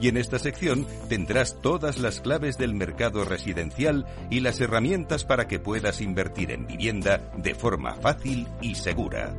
[0.00, 5.48] Y en esta sección tendrás todas las claves del mercado residencial y las herramientas para
[5.48, 9.34] que puedas invertir en vivienda de forma fácil y segura.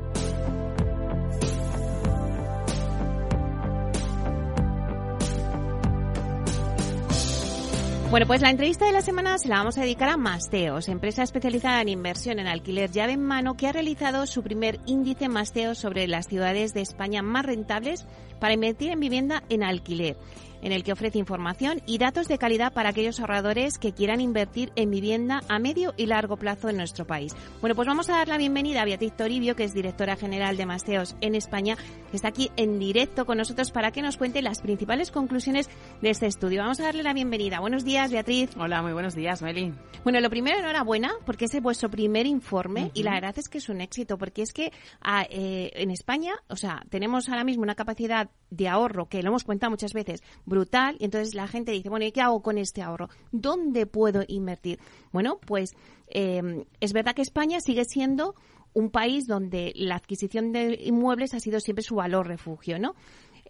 [8.09, 11.21] Bueno, pues la entrevista de la semana se la vamos a dedicar a Masteos, empresa
[11.21, 15.77] especializada en inversión en alquiler llave en mano que ha realizado su primer índice Masteos
[15.77, 18.07] sobre las ciudades de España más rentables
[18.39, 20.17] para invertir en vivienda en alquiler
[20.61, 24.71] en el que ofrece información y datos de calidad para aquellos ahorradores que quieran invertir
[24.75, 27.35] en vivienda a medio y largo plazo en nuestro país.
[27.61, 30.65] Bueno, pues vamos a dar la bienvenida a Beatriz Toribio, que es directora general de
[30.65, 31.77] Masteos en España,
[32.09, 35.69] que está aquí en directo con nosotros para que nos cuente las principales conclusiones
[36.01, 36.61] de este estudio.
[36.61, 37.59] Vamos a darle la bienvenida.
[37.59, 38.51] Buenos días, Beatriz.
[38.57, 39.73] Hola, muy buenos días, Meli.
[40.03, 43.57] Bueno, lo primero, enhorabuena, porque ese es vuestro primer informe y la verdad es que
[43.57, 44.71] es un éxito, porque es que
[45.01, 49.29] ah, eh, en España, o sea, tenemos ahora mismo una capacidad de ahorro, que lo
[49.29, 52.57] hemos contado muchas veces, brutal, y entonces la gente dice, bueno, ¿y qué hago con
[52.57, 53.09] este ahorro?
[53.31, 54.79] ¿Dónde puedo invertir?
[55.11, 55.75] Bueno, pues
[56.07, 58.35] eh, es verdad que España sigue siendo
[58.73, 62.95] un país donde la adquisición de inmuebles ha sido siempre su valor refugio, ¿no?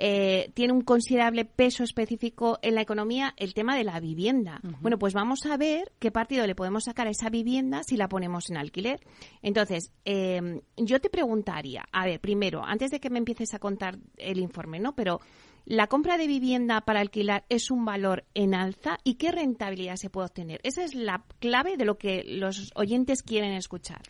[0.02, 4.61] Eh, tiene un considerable peso específico en la economía el tema de la vivienda.
[4.80, 8.08] Bueno, pues vamos a ver qué partido le podemos sacar a esa vivienda si la
[8.08, 9.02] ponemos en alquiler.
[9.42, 13.99] Entonces, em, yo te preguntaría, a ver, primero, antes de que me empieces a contar
[14.15, 14.95] el informe, ¿no?
[14.95, 15.20] Pero
[15.65, 20.10] la compra de vivienda para alquilar es un valor en alza y qué rentabilidad se
[20.10, 20.61] puede obtener.
[20.64, 24.02] Esa es la clave de lo que los oyentes quieren escuchar.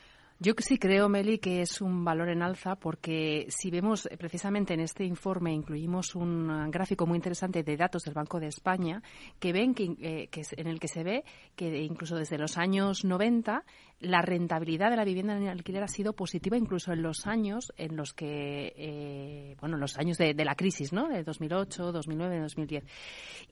[0.42, 4.74] Yo sí creo, Meli, que es un valor en alza porque si vemos eh, precisamente
[4.74, 9.04] en este informe incluimos un uh, gráfico muy interesante de datos del Banco de España
[9.38, 11.26] que ven que, eh, en el que se ve
[11.58, 13.66] que incluso desde los años 90
[14.00, 17.98] la rentabilidad de la vivienda en alquiler ha sido positiva incluso en los años en
[17.98, 21.10] los que, eh, bueno, los años de, la crisis, ¿no?
[21.10, 22.84] De 2008, 2009, 2010.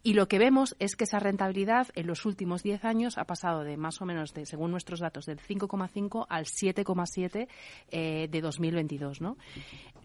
[0.03, 3.63] Y lo que vemos es que esa rentabilidad en los últimos 10 años ha pasado
[3.63, 7.47] de más o menos, de, según nuestros datos, del 5,5 al 7,7
[7.91, 9.37] eh, de 2022, ¿no?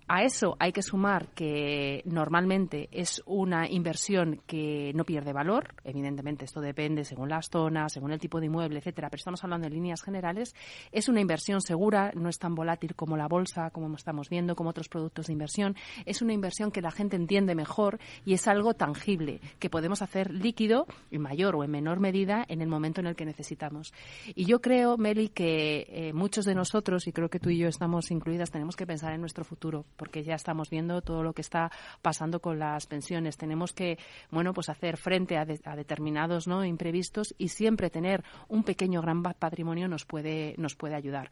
[0.08, 5.74] A eso hay que sumar que normalmente es una inversión que no pierde valor.
[5.84, 9.08] Evidentemente, esto depende según las zonas, según el tipo de inmueble, etcétera.
[9.08, 10.54] Pero estamos hablando en líneas generales.
[10.90, 14.70] Es una inversión segura, no es tan volátil como la bolsa, como estamos viendo, como
[14.70, 15.76] otros productos de inversión.
[16.04, 20.32] Es una inversión que la gente entiende mejor y es algo tangible que podemos hacer
[20.32, 23.92] líquido en mayor o en menor medida en el momento en el que necesitamos.
[24.34, 27.68] Y yo creo, Meli, que eh, muchos de nosotros, y creo que tú y yo
[27.68, 31.42] estamos incluidas, tenemos que pensar en nuestro futuro porque ya estamos viendo todo lo que
[31.42, 31.70] está
[32.00, 33.36] pasando con las pensiones.
[33.36, 33.98] Tenemos que,
[34.30, 36.64] bueno, pues hacer frente a, determinados ¿no?
[36.64, 41.30] imprevistos y siempre tener un pequeño gran patrimonio nos puede, nos puede ayudar.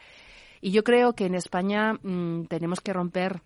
[0.60, 3.42] Y yo creo que en España mm, tenemos que romper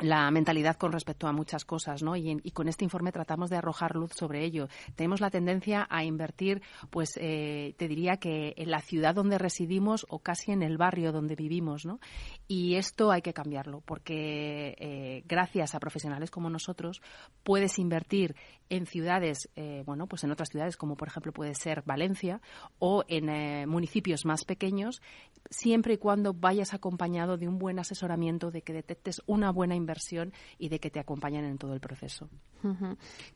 [0.00, 2.16] la mentalidad con respecto a muchas cosas, ¿no?
[2.16, 4.68] Y, con este informe tratamos de arrojar luz sobre ello.
[4.96, 10.06] Tenemos la tendencia a invertir, pues, eh, te diría que en la ciudad donde residimos
[10.08, 12.00] o casi en el barrio donde vivimos, ¿no?
[12.46, 17.00] Y esto hay que cambiarlo, porque eh, gracias a profesionales como nosotros
[17.42, 18.34] puedes invertir
[18.70, 22.40] en ciudades, eh, bueno, pues en otras ciudades como por ejemplo puede ser Valencia
[22.78, 25.02] o en municipios más pequeños,
[25.50, 30.32] siempre y cuando vayas acompañado de un buen asesoramiento, de que detectes una buena inversión
[30.58, 32.28] y de que te acompañen en todo el proceso.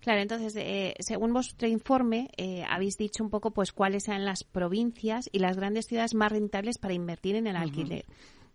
[0.01, 4.45] Claro, entonces, eh, según vuestro informe, eh, habéis dicho un poco pues cuáles eran las
[4.45, 8.05] provincias y las grandes ciudades más rentables para invertir en el alquiler.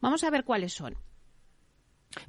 [0.02, 0.96] Vamos a ver cuáles son.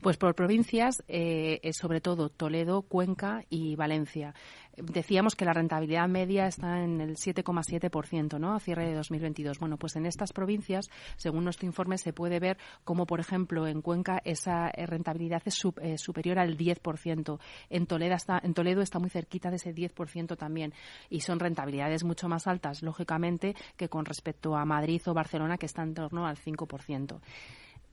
[0.03, 4.35] Pues por provincias, eh, sobre todo Toledo, Cuenca y Valencia.
[4.77, 8.55] Decíamos que la rentabilidad media está en el 7,7%, ¿no?
[8.55, 9.59] A cierre de 2022.
[9.59, 13.83] Bueno, pues en estas provincias, según nuestro informe, se puede ver cómo, por ejemplo, en
[13.83, 17.41] Cuenca esa eh, rentabilidad es eh, superior al 10%.
[17.71, 20.73] En Toledo, está, en Toledo está muy cerquita de ese 10% también.
[21.11, 25.67] Y son rentabilidades mucho más altas, lógicamente, que con respecto a Madrid o Barcelona, que
[25.67, 27.21] están en torno al 5%.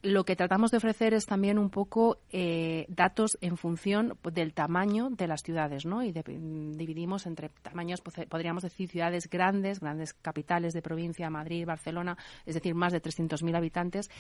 [0.06, 5.10] Lo que tratamos de ofrecer es también un poco eh, datos en función del tamaño
[5.10, 6.04] de las ciudades, ¿no?
[6.04, 12.54] Y dividimos entre tamaños, podríamos decir, ciudades grandes, grandes capitales de provincia, Madrid, Barcelona, es
[12.54, 14.12] decir, más de 300.000 habitantes,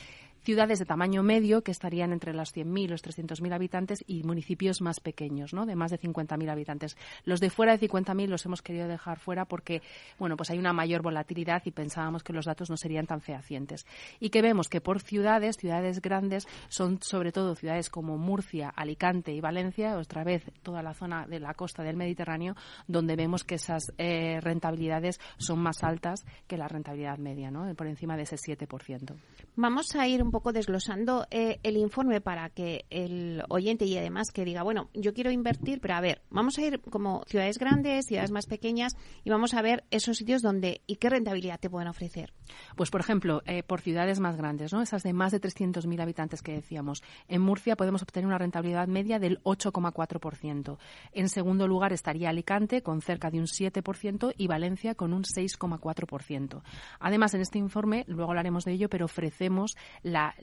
[0.41, 4.81] ciudades de tamaño medio, que estarían entre los 100.000 y los 300.000 habitantes, y municipios
[4.81, 5.67] más pequeños, ¿no?
[5.67, 6.97] De más de 50.000 habitantes.
[7.25, 9.83] Los de fuera de 50.000 los hemos querido dejar fuera porque,
[10.17, 13.85] bueno, pues hay una mayor volatilidad y pensábamos que los datos no serían tan fehacientes.
[14.19, 19.33] Y que vemos que por ciudades, ciudades grandes, son sobre todo ciudades como Murcia, Alicante
[19.33, 22.55] y Valencia, otra vez toda la zona de la costa del Mediterráneo,
[22.87, 27.73] donde vemos que esas eh, rentabilidades son más altas que la rentabilidad media, ¿no?
[27.75, 29.15] por encima de ese 7%.
[29.55, 34.31] Vamos a ir un poco desglosando eh, el informe para que el oyente y además
[34.31, 38.05] que diga, bueno, yo quiero invertir, pero a ver, vamos a ir como ciudades grandes,
[38.05, 41.87] ciudades más pequeñas y vamos a ver esos sitios donde y qué rentabilidad te pueden
[41.87, 42.33] ofrecer.
[42.75, 44.81] Pues, por ejemplo, eh, por ciudades más grandes, ¿no?
[44.81, 45.39] Esas de más de
[45.73, 47.03] 300.000 habitantes que decíamos.
[47.27, 50.77] En Murcia podemos obtener una rentabilidad media del 8,4%.
[51.13, 56.61] En segundo lugar estaría Alicante con cerca de un 7% y Valencia con un 6,4%.
[56.99, 60.35] Además, en este informe, luego hablaremos de ello, pero ofrecemos la,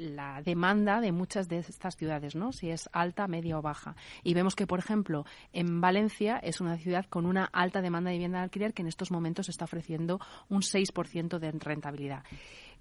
[0.44, 2.52] demanda de muchas de estas ciudades, ¿no?
[2.52, 3.94] Si es alta, media o baja.
[4.22, 8.16] Y vemos que, por ejemplo, en Valencia es una ciudad con una alta demanda de
[8.16, 12.24] vivienda de alquiler que en estos momentos está ofreciendo un 6% de rentabilidad.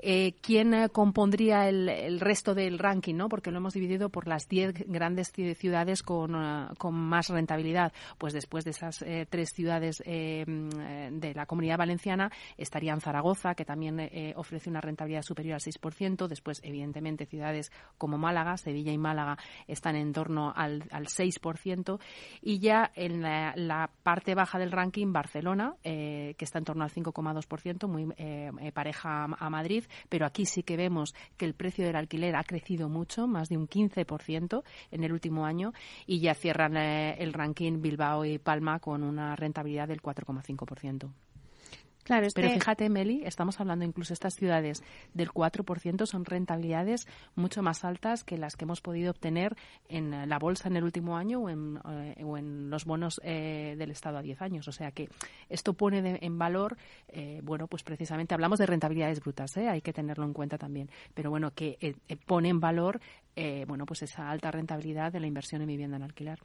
[0.04, 3.30] Eh, quién eh, compondría el, resto del ranking, ¿no?
[3.30, 7.94] Porque lo hemos dividido por las 10 grandes ciudades con, eh, con, más rentabilidad.
[8.18, 14.70] Pues después de esas tres ciudades de la comunidad valenciana estarían Zaragoza, que también ofrece
[14.70, 16.28] una rentabilidad superior al 6%.
[16.28, 19.38] Después, evidentemente, ciudades como Málaga, Sevilla y Málaga
[19.68, 22.00] están en torno al, al 6%.
[22.42, 27.88] Y ya en la, parte baja del ranking, Barcelona, que está en torno al 5,2%,
[27.88, 32.44] muy pareja a Madrid pero aquí sí que vemos que el precio del alquiler ha
[32.44, 35.74] crecido mucho, más de un 15% en el último año,
[36.06, 41.10] y ya cierran eh, el ranking Bilbao y Palma con una rentabilidad del 4,5%.
[42.04, 44.84] Claro, Pero fíjate, Meli, estamos hablando incluso estas ciudades
[45.14, 49.56] del 4% son rentabilidades mucho más altas que las que hemos podido obtener
[49.88, 53.76] en la bolsa en el último año o en, eh, o en los bonos eh,
[53.78, 54.68] del Estado a 10 años.
[54.68, 55.10] O sea que
[55.50, 56.78] esto pone en valor,
[57.08, 61.30] eh, bueno, pues precisamente hablamos de rentabilidades brutas, hay que tenerlo en cuenta también, pero
[61.30, 61.96] bueno, que
[62.26, 63.00] pone en valor,
[63.68, 66.40] bueno, pues esa alta rentabilidad de la inversión en vivienda en alquiler.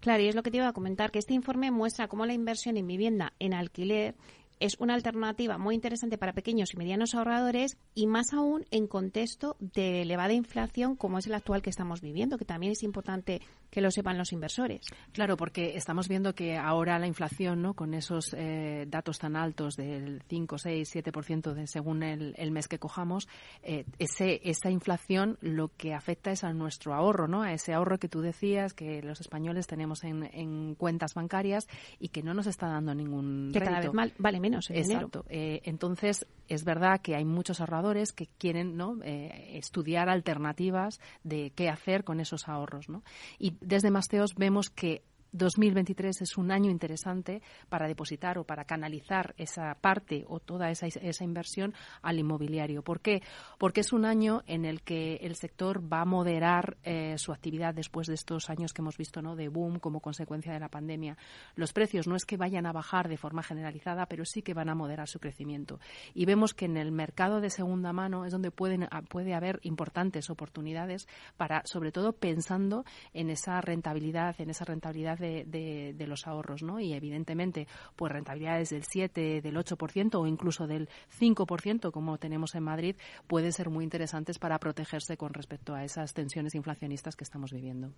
[0.00, 2.34] Claro, y es lo que te iba a comentar, que este informe muestra cómo la
[2.34, 4.14] inversión en vivienda en alquiler
[4.60, 9.56] es una alternativa muy interesante para pequeños y medianos ahorradores y más aún en contexto
[9.60, 13.40] de elevada inflación como es el actual que estamos viviendo, que también es importante
[13.74, 14.86] que lo sepan los inversores.
[15.10, 17.74] Claro, porque estamos viendo que ahora la inflación, ¿no?
[17.74, 22.68] con esos eh, datos tan altos del 5, 6, 7% de, según el, el, mes
[22.68, 23.28] que cojamos,
[23.64, 27.42] eh, ese, esa inflación lo que afecta es a nuestro ahorro, ¿no?
[27.42, 31.66] a ese ahorro que tú decías que los españoles tenemos en, en cuentas bancarias
[31.98, 35.24] y que no nos está dando ningún que cada vez mal, vale menos Exacto.
[35.28, 38.98] Eh, entonces, es verdad que hay muchos ahorradores que quieren ¿no?
[39.02, 42.88] Eh, estudiar alternativas de qué hacer con esos ahorros.
[42.88, 43.02] ¿no?
[43.38, 45.02] Y desde Masteos vemos que
[45.34, 50.86] 2023 es un año interesante para depositar o para canalizar esa parte o toda esa,
[50.86, 52.82] esa inversión al inmobiliario.
[52.82, 53.20] ¿Por qué?
[53.58, 57.74] Porque es un año en el que el sector va a moderar eh, su actividad
[57.74, 59.34] después de estos años que hemos visto ¿no?
[59.34, 61.16] de boom como consecuencia de la pandemia.
[61.56, 64.68] Los precios no es que vayan a bajar de forma generalizada, pero sí que van
[64.68, 65.80] a moderar su crecimiento.
[66.14, 70.30] Y vemos que en el mercado de segunda mano es donde pueden, puede haber importantes
[70.30, 76.80] oportunidades para, sobre todo, pensando en esa rentabilidad, en esa rentabilidad de, los ahorros, ¿no?
[76.80, 77.66] Y evidentemente,
[77.96, 80.88] pues rentabilidades del 7, del 8% o incluso del
[81.18, 86.12] 5%, como tenemos en Madrid, pueden ser muy interesantes para protegerse con respecto a esas
[86.14, 87.92] tensiones inflacionistas que estamos viviendo.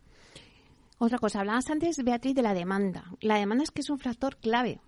[0.99, 3.05] Otra cosa, hablabas antes, Beatriz, de la demanda.
[3.21, 4.81] La demanda es que es un factor clave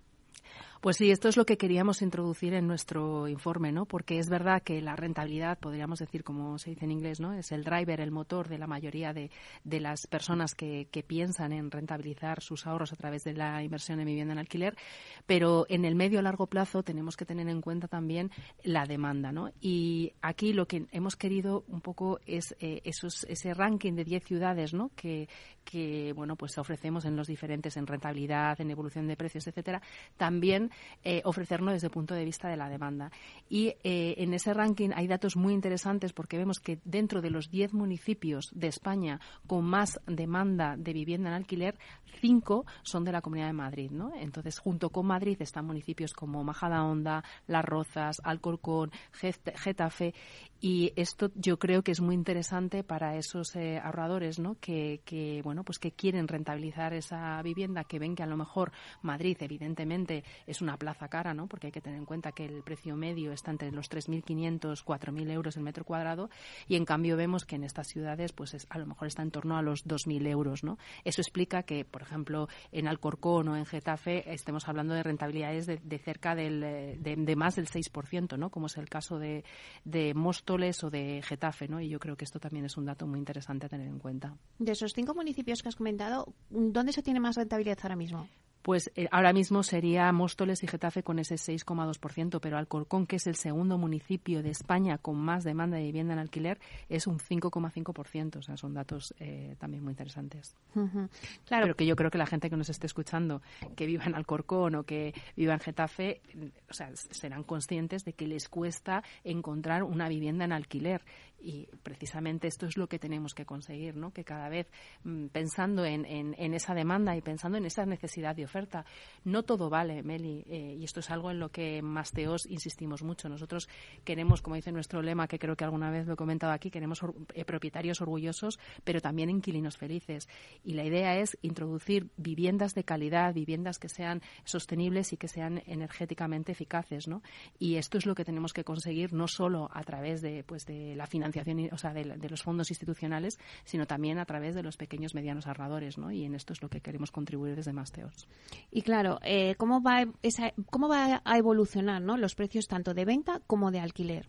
[0.81, 3.85] pues sí, esto es lo que queríamos introducir en nuestro informe, ¿no?
[3.85, 7.33] Porque es verdad que la rentabilidad, podríamos decir, como se dice en inglés, ¿no?
[7.33, 9.29] Es el driver, el motor de la mayoría de,
[9.63, 13.99] de las personas que, que, piensan en rentabilizar sus ahorros a través de la inversión
[13.99, 14.77] en vivienda en alquiler,
[15.25, 18.31] pero en el medio largo plazo tenemos que tener en cuenta también
[18.63, 19.51] la demanda, ¿no?
[19.59, 24.23] Y aquí lo que hemos querido un poco es eh, esos, ese ranking de 10
[24.23, 24.91] ciudades, ¿no?
[24.95, 25.27] Que,
[25.69, 29.81] que, bueno, pues ofrecemos en los diferentes, en rentabilidad, en evolución de precios, etcétera,
[30.17, 30.71] también
[31.03, 33.11] eh, ofrecerlo desde el punto de vista de la demanda.
[33.49, 37.51] Y eh, en ese ranking hay datos muy interesantes porque vemos que dentro de los
[37.51, 41.77] 10 municipios de España con más demanda de vivienda en alquiler,
[42.19, 43.91] cinco son de la Comunidad de Madrid.
[43.91, 44.13] ¿no?
[44.15, 50.15] Entonces, junto con Madrid están municipios como Majadahonda, Las Rozas, Alcorcón, Getafe
[50.61, 54.57] y esto yo creo que es muy interesante para esos eh, ahorradores ¿no?
[54.59, 58.71] que, que, bueno, pues que quieren rentabilizar esa vivienda, que ven que a lo mejor
[59.01, 61.47] Madrid, evidentemente, es una plaza cara, ¿no?
[61.47, 65.31] porque hay que tener en cuenta que el precio medio está entre los 3.500, 4.000
[65.31, 66.29] euros el metro cuadrado,
[66.67, 69.31] y en cambio vemos que en estas ciudades pues es, a lo mejor está en
[69.31, 70.63] torno a los 2.000 euros.
[70.63, 70.77] ¿no?
[71.03, 75.77] Eso explica que, por ejemplo, en Alcorcón o en Getafe estemos hablando de rentabilidades de,
[75.77, 78.49] de cerca del, eh, de, más del 6%, ¿no?
[78.49, 79.43] como es el caso de,
[79.85, 80.13] de
[80.49, 81.79] o de Getafe, ¿no?
[81.79, 84.35] Y yo creo que esto también es un dato muy interesante a tener en cuenta.
[84.57, 88.27] De esos cinco municipios que has comentado, ¿dónde se tiene más rentabilidad ahora mismo?
[88.61, 93.27] Pues eh, ahora mismo sería Móstoles y Getafe con ese 6,2%, pero Alcorcón, que es
[93.27, 98.37] el segundo municipio de España con más demanda de vivienda en alquiler, es un 5,5%.
[98.37, 100.55] O sea, son datos eh, también muy interesantes.
[100.73, 101.65] Claro.
[101.65, 103.41] Pero que yo creo que la gente que nos esté escuchando,
[103.75, 106.21] que viva en Alcorcón o que viva en Getafe,
[106.69, 111.01] o sea, serán conscientes de que les cuesta encontrar una vivienda en alquiler
[111.41, 114.11] y precisamente esto es lo que tenemos que conseguir, ¿no?
[114.11, 114.67] Que cada vez
[115.03, 118.85] mm, pensando en, en, esa demanda y pensando en esa necesidad de oferta,
[119.23, 123.29] no todo vale, Meli, eh, y esto es algo en lo que Masteos insistimos mucho.
[123.29, 123.69] Nosotros
[124.03, 126.99] queremos, como dice nuestro lema, que creo que alguna vez lo he comentado aquí, queremos
[127.33, 130.27] eh, propietarios orgullosos, pero también inquilinos felices.
[130.63, 135.63] Y la idea es introducir viviendas de calidad, viviendas que sean sostenibles y que sean
[135.65, 137.21] energéticamente eficaces, ¿no?
[137.57, 140.95] Y esto es lo que tenemos que conseguir no solo a través de, pues, de
[140.95, 141.28] la financiación
[141.71, 145.97] o sea, de, los fondos institucionales, sino también a través de los pequeños medianos ahorradores,
[145.97, 146.11] ¿no?
[146.11, 148.27] Y en esto es lo que queremos contribuir desde Masteos.
[148.71, 152.17] Y claro, eh, ¿cómo, va esa, ¿cómo va a evolucionar ¿no?
[152.17, 154.27] los precios tanto de venta como de alquiler?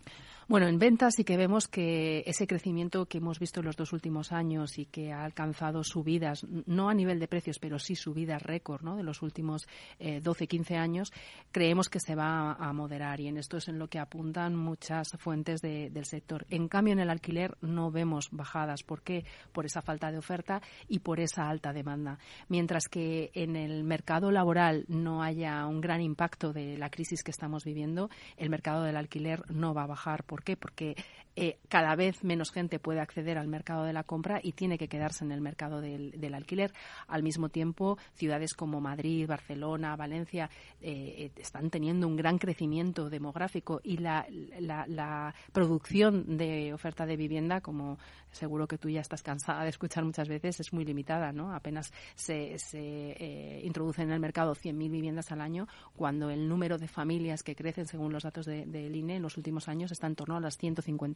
[0.50, 3.92] Bueno, en ventas sí que vemos que ese crecimiento que hemos visto en los dos
[3.92, 8.42] últimos años y que ha alcanzado subidas, no a nivel de precios, pero sí subidas
[8.42, 8.97] récord ¿no?
[8.97, 9.69] de los últimos
[10.00, 11.12] eh, 12, 15 años,
[11.52, 15.11] creemos que se va a, moderar y en esto es en lo que apuntan muchas
[15.19, 16.45] fuentes del sector.
[16.50, 18.83] En cambio, en el alquiler no vemos bajadas.
[18.83, 19.25] ¿Por qué?
[19.52, 22.19] Por esa falta de oferta y por esa alta demanda.
[22.49, 27.30] Mientras que en el mercado laboral no haya un gran impacto de la crisis que
[27.30, 30.25] estamos viviendo, el mercado del alquiler no va a bajar.
[30.25, 30.56] ¿Por qué?
[30.56, 30.97] Porque
[31.37, 34.89] eh, cada vez menos gente puede acceder al mercado de la compra y tiene que
[34.89, 36.73] quedarse en el mercado del, alquiler.
[37.09, 43.09] Al mismo tiempo, ciudades como Madrid, Barcelona, Valencia eh, eh, están teniendo un gran crecimiento
[43.11, 44.27] demográfico y la,
[44.59, 47.99] la, producción de oferta de vivienda, como
[48.31, 51.33] seguro que tú ya estás cansada de escuchar muchas veces, es muy limitada.
[51.33, 51.55] ¿no?
[51.55, 56.89] Apenas se, se introducen en el mercado 100.000 viviendas al año, cuando el número de
[56.89, 60.17] familias que crecen, según los datos del de, INE, en los últimos años está en
[60.17, 60.59] torno a las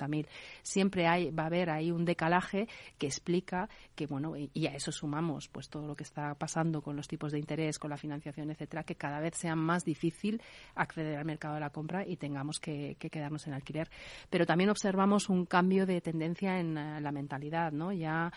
[0.07, 0.27] 150.000.
[0.63, 2.69] Siempre hay, va a haber ahí un decalaje
[2.99, 6.97] que explica que, bueno, y, a eso sumamos pues todo lo que está pasando con
[6.97, 10.41] los tipos de interés, con la financiación, etcétera, que cada vez sea más difícil
[10.75, 13.91] acceder al mercado de la compra y tengamos que, que quedarnos en alquiler.
[14.31, 17.93] Pero también observamos un cambio de tendencia en eh, la mentalidad, ¿no?
[17.93, 18.33] Ya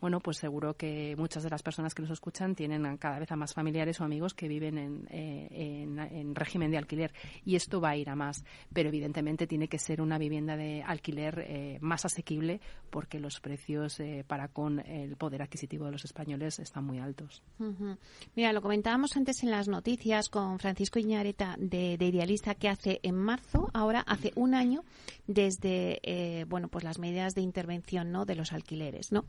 [0.00, 3.36] bueno, pues seguro que muchas de las personas que nos escuchan tienen cada vez a
[3.36, 7.12] más familiares o amigos que viven en, eh, en, régimen de alquiler
[7.44, 10.82] y esto va a ir a más, pero evidentemente tiene que ser una vivienda de
[10.82, 16.04] alquiler eh, más asequible porque los precios eh, para con el poder adquisitivo de los
[16.04, 17.42] españoles están muy altos.
[18.34, 23.00] Mira, lo comentábamos antes en las noticias con Francisco Iñareta de, de Idealista que hace
[23.02, 24.82] en marzo, ahora hace un año,
[25.26, 28.24] desde bueno pues las medidas de intervención ¿no?
[28.24, 29.24] de los alquileres, ¿no?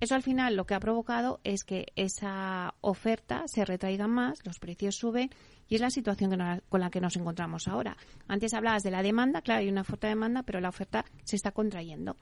[0.00, 4.58] Eso al final lo que ha provocado es que esa oferta se retraiga más, los
[4.58, 5.28] precios suben
[5.68, 6.36] y es la situación
[6.70, 7.98] con la que nos encontramos ahora.
[8.26, 11.52] Antes hablabas de la demanda, claro, hay una fuerte demanda, pero la oferta se está
[11.52, 12.16] contrayendo.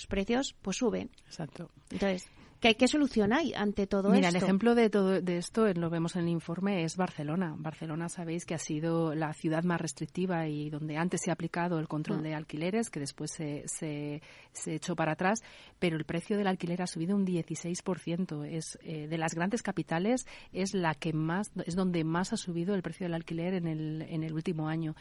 [0.00, 1.10] Los precios pues suben.
[1.26, 1.70] Exacto.
[1.90, 2.26] Entonces,
[2.58, 4.16] ¿Qué, ¿Qué, solución hay ante todo esto?
[4.16, 7.54] Mira, el ejemplo de todo de esto, lo vemos en el informe, es Barcelona.
[7.58, 11.78] Barcelona, sabéis que ha sido la ciudad más restrictiva y donde antes se ha aplicado
[11.78, 12.22] el control mm.
[12.22, 15.42] de alquileres, que después se, se, se, echó para atrás,
[15.78, 18.46] pero el precio del alquiler ha subido un 16%.
[18.46, 22.74] Es, eh, de las grandes capitales es la que más, es donde más ha subido
[22.74, 24.96] el precio del alquiler en el, en el último año.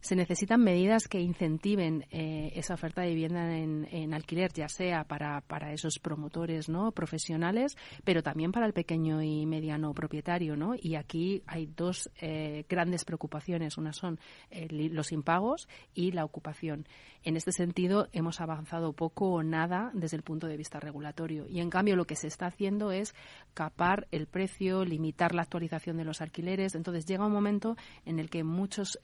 [0.00, 5.40] Se necesitan medidas que incentiven eh, esa oferta de vivienda en, alquiler, ya sea para,
[5.40, 10.56] para, esos promotores no profesionales, pero también para el pequeño y mediano propietario.
[10.56, 10.74] ¿no?
[10.78, 13.78] Y aquí hay dos eh, grandes preocupaciones.
[13.78, 14.18] Una son
[14.50, 16.86] eh, los impagos y la ocupación.
[17.24, 21.46] En este sentido, hemos avanzado poco o nada desde el punto de vista regulatorio.
[21.48, 23.14] Y, en cambio, lo que se está haciendo es
[23.54, 26.76] capar el precio, limitar la actualización de los alquileres.
[26.76, 28.98] Entonces, llega un momento en el que muchos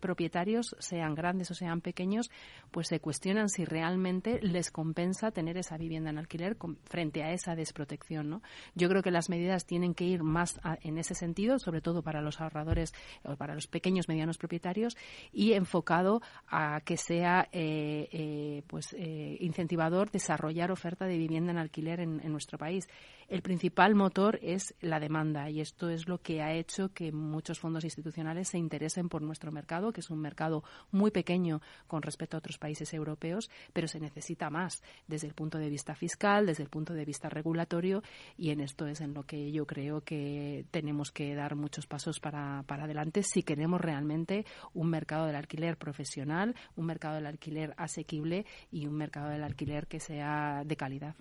[0.00, 2.30] propietarios propietarios, sean grandes o sean pequeños,
[2.70, 7.54] pues se cuestionan si realmente les compensa tener esa vivienda en alquiler frente a esa
[7.54, 8.30] desprotección.
[8.30, 8.42] ¿no?
[8.74, 12.22] Yo creo que las medidas tienen que ir más en ese sentido, sobre todo para
[12.22, 14.96] los ahorradores o para los pequeños medianos propietarios
[15.30, 21.58] y enfocado a que sea eh, eh, pues eh, incentivador desarrollar oferta de vivienda en
[21.58, 22.88] alquiler en, en nuestro país.
[23.28, 27.58] El principal motor es la demanda y esto es lo que ha hecho que muchos
[27.58, 32.36] fondos institucionales se interesen por nuestro mercado, que es un mercado muy pequeño con respecto
[32.36, 36.62] a otros países europeos, pero se necesita más desde el punto de vista fiscal, desde
[36.62, 38.02] el punto de vista regulatorio
[38.36, 42.20] y en esto es en lo que yo creo que tenemos que dar muchos pasos
[42.20, 47.74] para, para adelante si queremos realmente un mercado del alquiler profesional, un mercado del alquiler
[47.76, 51.14] asequible y un mercado del alquiler que sea de calidad.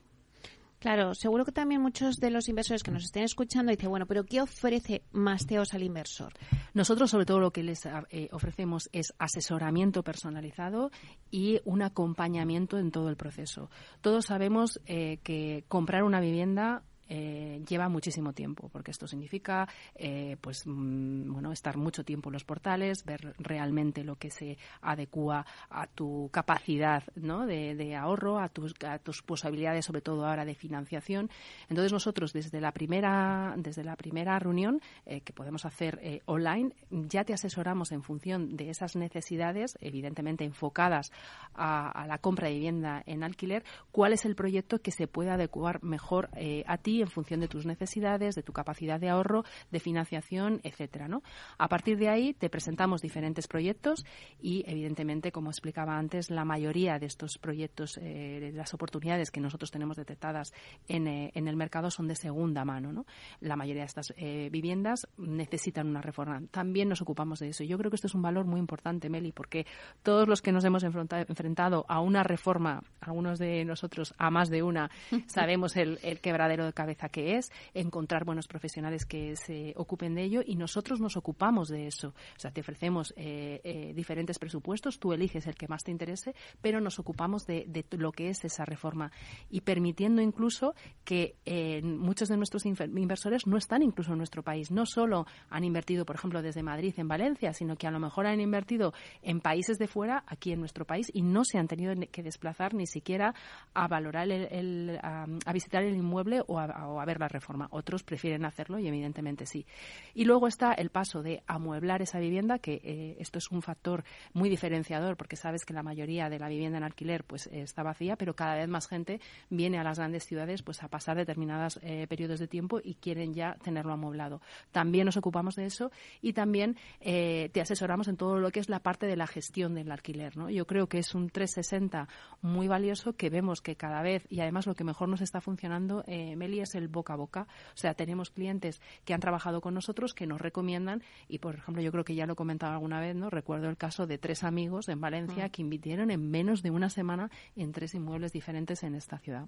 [0.83, 4.25] Claro, seguro que también muchos de los inversores que nos estén escuchando dicen, bueno, pero
[4.25, 6.33] ¿qué ofrece Masteos al inversor?
[6.73, 10.91] Nosotros, sobre todo, lo que les eh, ofrecemos es asesoramiento personalizado
[11.31, 13.69] y un acompañamiento en todo el proceso.
[14.01, 20.38] Todos sabemos eh, que comprar una vivienda eh, lleva muchísimo tiempo, porque esto significa eh,
[20.39, 25.45] pues mm, bueno estar mucho tiempo en los portales, ver realmente lo que se adecua
[25.69, 27.45] a tu capacidad ¿no?
[27.45, 31.29] de, ahorro, a tus, a tus posibilidades, sobre todo ahora de financiación.
[31.69, 37.24] Entonces nosotros desde la primera desde la primera reunión eh, que podemos hacer online ya
[37.24, 41.12] te asesoramos en función de esas necesidades, evidentemente enfocadas
[41.53, 45.29] a, a, la compra de vivienda en alquiler, cuál es el proyecto que se puede
[45.29, 46.29] adecuar mejor
[46.65, 51.07] a ti en función de tus necesidades, de tu capacidad de ahorro, de financiación, etcétera,
[51.07, 51.24] ¿no?
[51.57, 54.05] A partir de ahí te presentamos diferentes proyectos
[54.41, 59.72] y evidentemente, como explicaba antes, la mayoría de estos proyectos, eh, las oportunidades que nosotros
[59.72, 60.53] tenemos detectadas
[60.88, 63.05] en, eh, en, el mercado son de segunda mano, ¿no?
[63.39, 66.41] La mayoría de estas eh, viviendas necesitan una reforma.
[66.51, 67.63] También nos ocupamos de eso.
[67.63, 69.65] Yo creo que esto es un valor muy importante, Meli, porque
[70.01, 74.63] todos los que nos hemos enfrentado a una reforma, algunos de nosotros a más de
[74.63, 74.89] una,
[75.27, 80.23] sabemos el, el quebradero de cabeza que es, encontrar buenos profesionales que se ocupen de
[80.23, 82.09] ello y nosotros nos ocupamos de eso.
[82.09, 86.35] O sea, te ofrecemos eh, eh, diferentes presupuestos, tú eliges el que más te interese,
[86.61, 89.13] pero nos ocupamos de, lo que es esa reforma
[89.49, 90.75] y permitiendo incluso
[91.05, 94.69] que eh, muchos de nuestros inversores no están incluso en nuestro país.
[94.69, 98.27] No solo han invertido, por ejemplo, desde Madrid en Valencia, sino que a lo mejor
[98.27, 101.93] han invertido en países de fuera, aquí en nuestro país, y no se han tenido
[102.11, 103.33] que desplazar ni siquiera
[103.74, 107.68] a valorar el, a visitar el inmueble o a, o a ver la reforma.
[107.72, 109.66] Otros prefieren hacerlo y evidentemente sí.
[110.14, 114.03] Y luego está el paso de amueblar esa vivienda, que eh, esto es un factor
[114.33, 118.16] muy diferenciador porque sabes que la mayoría de la vivienda en alquiler pues está vacía,
[118.16, 122.07] pero cada vez más gente viene a las grandes ciudades pues a pasar determinados eh,
[122.07, 124.42] periodos de tiempo y quieren ya tenerlo amueblado.
[124.72, 128.70] También nos ocupamos de eso y también eh, te asesoramos en todo lo que es
[128.70, 130.38] la parte de la gestión del alquiler.
[130.38, 130.50] ¿no?
[130.50, 132.07] Yo creo que es un 360
[132.42, 136.03] muy valioso que vemos que cada vez, y además lo que mejor nos está funcionando,
[136.07, 137.47] Meli, es el boca a boca.
[137.73, 141.81] O sea, tenemos clientes que han trabajado con nosotros que nos recomiendan y, por ejemplo,
[141.81, 143.29] yo creo que ya lo he comentado alguna vez, ¿no?
[143.29, 147.29] Recuerdo el caso de tres amigos en Valencia que invirtieron en menos de una semana
[147.55, 149.47] en tres inmuebles diferentes en esta ciudad.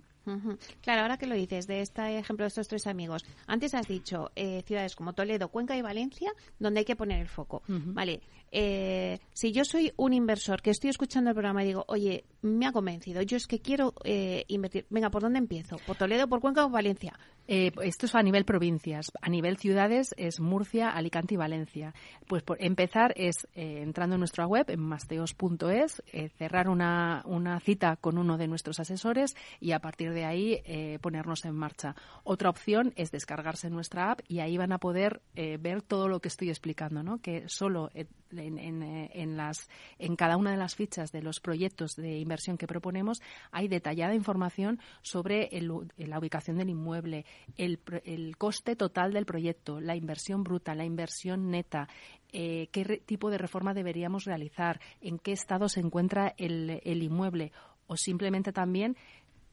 [0.82, 4.32] Claro, ahora que lo dices, de este ejemplo de estos tres amigos, antes has dicho
[4.36, 7.64] eh, ciudades como Toledo, Cuenca y Valencia, donde hay que poner el foco.
[7.68, 8.22] Vale,
[8.52, 12.66] eh, si yo soy un inversor que estoy escuchando el programa y digo, oye, me
[12.68, 15.78] ha convencido, yo es que quiero eh, invertir, venga, ¿por dónde empiezo?
[15.86, 17.18] ¿Por Toledo, por Cuenca o Valencia?
[17.48, 19.12] Eh, esto es a nivel provincias.
[19.22, 21.94] A nivel ciudades es Murcia, Alicante y Valencia.
[22.28, 27.60] Pues por empezar es eh, entrando en nuestra web, en masteos.es, eh, cerrar una, una,
[27.60, 30.62] cita con uno de nuestros asesores y a partir de ahí
[31.02, 31.96] ponernos en marcha.
[32.24, 35.22] Otra opción es descargarse nuestra app y ahí van a poder
[35.60, 37.20] ver todo lo que estoy explicando, ¿no?
[37.20, 38.82] que solo en,
[39.14, 43.22] en, las, en cada una de las fichas de los proyectos de inversión que proponemos
[43.52, 45.50] hay detallada información sobre
[45.98, 47.26] la ubicación del inmueble,
[47.58, 51.88] el, el coste total del proyecto, la inversión bruta, la inversión neta,
[52.32, 57.52] eh, qué tipo de reforma deberíamos realizar, en qué estado se encuentra el, el inmueble
[57.88, 58.98] o simplemente también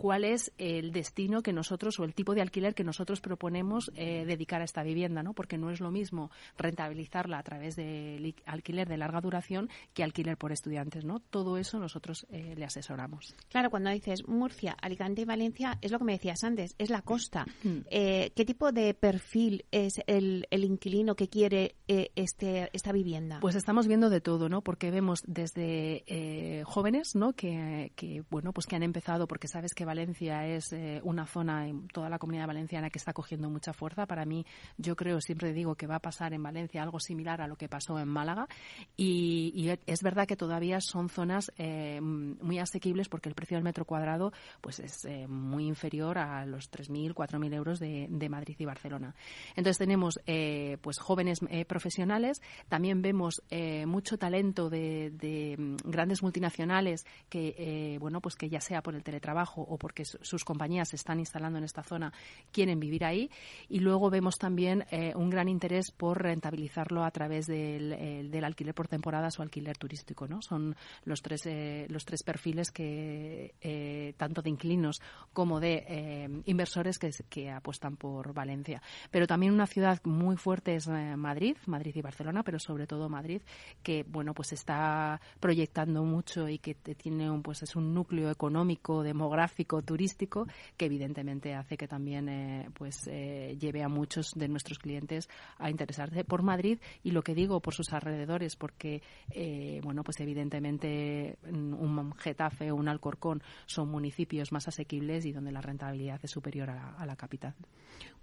[0.03, 4.25] cuál es el destino que nosotros o el tipo de alquiler que nosotros proponemos eh,
[4.27, 5.33] dedicar a esta vivienda, ¿no?
[5.33, 10.37] Porque no es lo mismo rentabilizarla a través de alquiler de larga duración que alquiler
[10.37, 11.21] por estudiantes, ¿no?
[11.21, 13.37] Todo eso nosotros eh, le asesoramos.
[13.49, 17.03] Claro, cuando dices Murcia, Alicante y Valencia, es lo que me decías antes, es la
[17.03, 17.47] costa.
[17.62, 17.79] Mm.
[17.88, 23.38] Eh, ¿Qué tipo de perfil es el, el inquilino que quiere este, esta vivienda?
[23.41, 24.62] Pues estamos viendo de todo, ¿no?
[24.62, 27.35] Porque vemos desde jóvenes, ¿no?
[27.35, 31.87] Que, que, bueno, pues que han empezado, porque sabes que Valencia es una zona en
[31.89, 34.07] toda la comunidad valenciana que está cogiendo mucha fuerza.
[34.07, 34.47] Para mí,
[34.79, 37.69] yo creo, siempre digo que va a pasar en Valencia algo similar a lo que
[37.69, 38.49] pasó en Málaga.
[38.97, 43.85] Y, es verdad que todavía son zonas eh, muy asequibles porque el precio del metro
[43.85, 49.15] cuadrado pues es eh, muy inferior a los 3.000, 4.000 euros de, Madrid y Barcelona.
[49.57, 53.43] Entonces tenemos eh, pues jóvenes profesionales, también vemos
[53.87, 59.63] mucho talento de, mm, grandes multinacionales que bueno pues que ya sea por el teletrabajo
[59.73, 62.13] o porque sus compañías se están instalando en esta zona
[62.51, 63.31] quieren vivir ahí
[63.69, 68.89] y luego vemos también un gran interés por rentabilizarlo a través del, del, alquiler por
[68.89, 70.27] temporadas o alquiler turístico.
[70.27, 70.43] ¿no?
[70.43, 75.01] Son los tres, eh, los tres perfiles que eh, tanto de inquilinos
[75.33, 78.83] como de eh, inversores que, que, apuestan por Valencia.
[79.11, 83.43] Pero también una ciudad muy fuerte es Madrid, Madrid y Barcelona, pero sobre todo Madrid,
[83.83, 89.03] que bueno pues está proyectando mucho y que tiene un, pues es un núcleo económico,
[89.03, 90.46] demográfico, turístico
[90.77, 96.42] que evidentemente hace que también pues lleve a muchos de nuestros clientes a interesarse por
[96.42, 102.14] Madrid y lo que digo por sus alrededores, porque, eh, bueno, pues evidentemente mm, un
[102.16, 107.05] Getafe o un Alcorcón son municipios más asequibles y donde la rentabilidad es superior a,
[107.07, 107.55] la capital.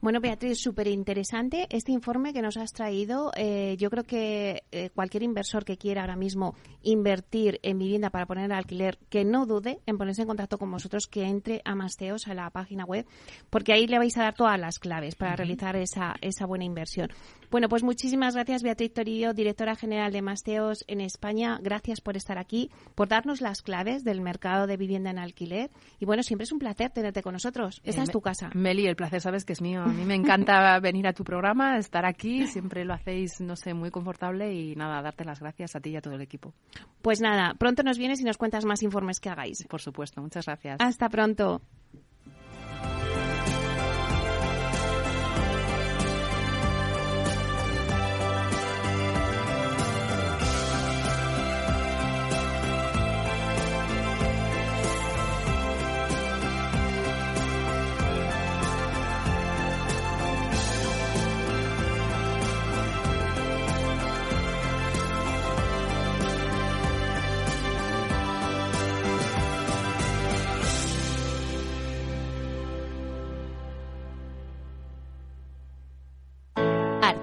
[0.01, 3.31] Bueno, Beatriz, súper interesante este informe que nos has traído.
[3.35, 8.25] Eh, yo creo que eh, cualquier inversor que quiera ahora mismo invertir en vivienda para
[8.25, 12.27] poner alquiler, que no dude en ponerse en contacto con vosotros, que entre a Masteos
[12.27, 13.05] a la página web,
[13.49, 17.09] porque ahí le vais a dar todas las claves para realizar esa, esa buena inversión.
[17.51, 21.57] Bueno, pues muchísimas gracias, Beatriz Torillo, directora general de Masteos en España.
[21.61, 25.71] Gracias por estar aquí, por darnos las claves del mercado de vivienda en alquiler.
[25.99, 27.81] Y bueno, siempre es un placer tenerte con nosotros.
[27.83, 28.51] Esa eh, es tu casa.
[28.53, 29.81] Meli, el placer sabes que es mío.
[29.81, 32.45] A mí me encanta venir a tu programa, estar aquí.
[32.45, 34.53] Siempre lo hacéis, no sé, muy confortable.
[34.53, 36.53] Y nada, darte las gracias a ti y a todo el equipo.
[37.01, 39.65] Pues nada, pronto nos vienes y nos cuentas más informes que hagáis.
[39.67, 40.77] Por supuesto, muchas gracias.
[40.79, 41.59] Hasta pronto pronto.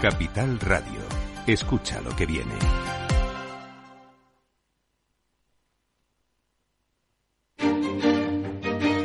[0.00, 1.00] Capital Radio.
[1.44, 2.54] Escucha lo que viene.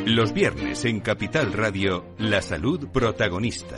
[0.06, 3.78] Los viernes en Capital Radio, la salud protagonista.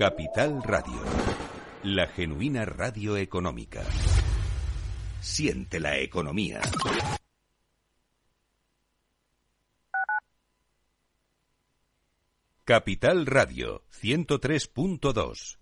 [0.00, 0.98] Capital Radio,
[1.82, 3.82] la genuina radio económica.
[5.20, 6.62] Siente la economía.
[12.64, 15.58] Capital Radio 103.2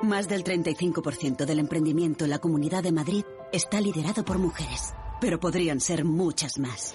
[0.00, 5.38] Más del 35% del emprendimiento en la Comunidad de Madrid está liderado por mujeres, pero
[5.38, 6.94] podrían ser muchas más.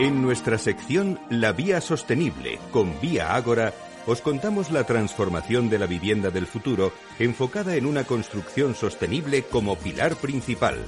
[0.00, 3.74] En nuestra sección La Vía Sostenible con Vía Ágora,
[4.06, 9.76] os contamos la transformación de la vivienda del futuro enfocada en una construcción sostenible como
[9.76, 10.78] pilar principal.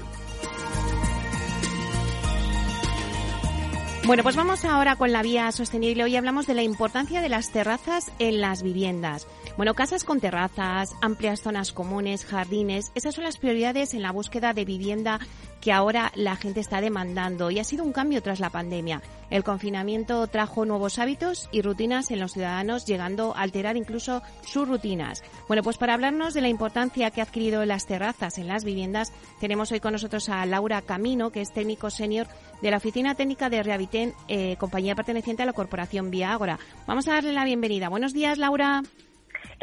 [4.06, 6.04] Bueno, pues vamos ahora con la vía sostenible.
[6.04, 9.28] Hoy hablamos de la importancia de las terrazas en las viviendas.
[9.58, 14.54] Bueno, casas con terrazas, amplias zonas comunes, jardines, esas son las prioridades en la búsqueda
[14.54, 15.20] de vivienda
[15.62, 19.00] que ahora la gente está demandando y ha sido un cambio tras la pandemia.
[19.30, 24.68] El confinamiento trajo nuevos hábitos y rutinas en los ciudadanos, llegando a alterar incluso sus
[24.68, 25.22] rutinas.
[25.46, 29.12] Bueno, pues para hablarnos de la importancia que ha adquirido las terrazas en las viviendas,
[29.40, 32.26] tenemos hoy con nosotros a Laura Camino, que es técnico senior
[32.60, 36.58] de la Oficina Técnica de Rehabitén, eh, compañía perteneciente a la Corporación Vía Ágora.
[36.88, 37.88] Vamos a darle la bienvenida.
[37.88, 38.82] Buenos días, Laura.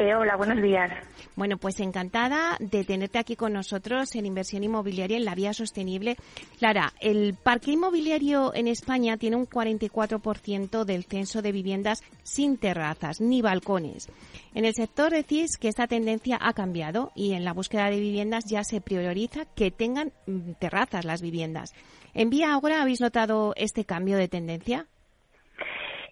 [0.02, 0.90] Hola, buenos días.
[1.36, 6.16] Bueno, pues encantada de tenerte aquí con nosotros en inversión inmobiliaria en la vía sostenible.
[6.58, 13.20] Clara, el parque inmobiliario en España tiene un 44% del censo de viviendas sin terrazas
[13.20, 14.08] ni balcones.
[14.54, 18.44] En el sector decís que esta tendencia ha cambiado y en la búsqueda de viviendas
[18.46, 21.74] ya se prioriza que tengan mm, terrazas las viviendas.
[22.14, 24.86] ¿En Vía ahora habéis notado este cambio de tendencia?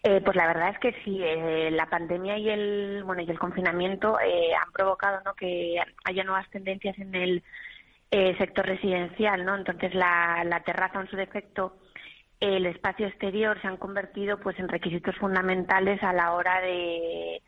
[0.02, 3.38] Eh, pues la verdad es que sí, eh, la pandemia y el bueno y el
[3.38, 5.34] confinamiento eh, han provocado ¿no?
[5.34, 7.42] que haya nuevas tendencias en el
[8.38, 9.54] sector residencial, ¿no?
[9.54, 11.76] Entonces la, la terraza en su defecto,
[12.40, 17.42] el espacio exterior se han convertido pues en requisitos fundamentales a la hora de,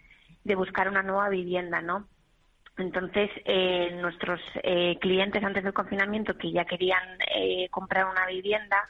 [0.45, 2.07] de buscar una nueva vivienda, ¿no?
[2.77, 3.31] Entonces,
[4.03, 4.41] nuestros
[5.01, 7.19] clientes antes del confinamiento que ya querían
[7.71, 8.87] comprar una vivienda,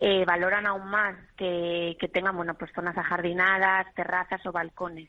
[0.00, 5.08] eh, valoran aún más que, tengan bueno pues zonas ajardinadas, terrazas o balcones.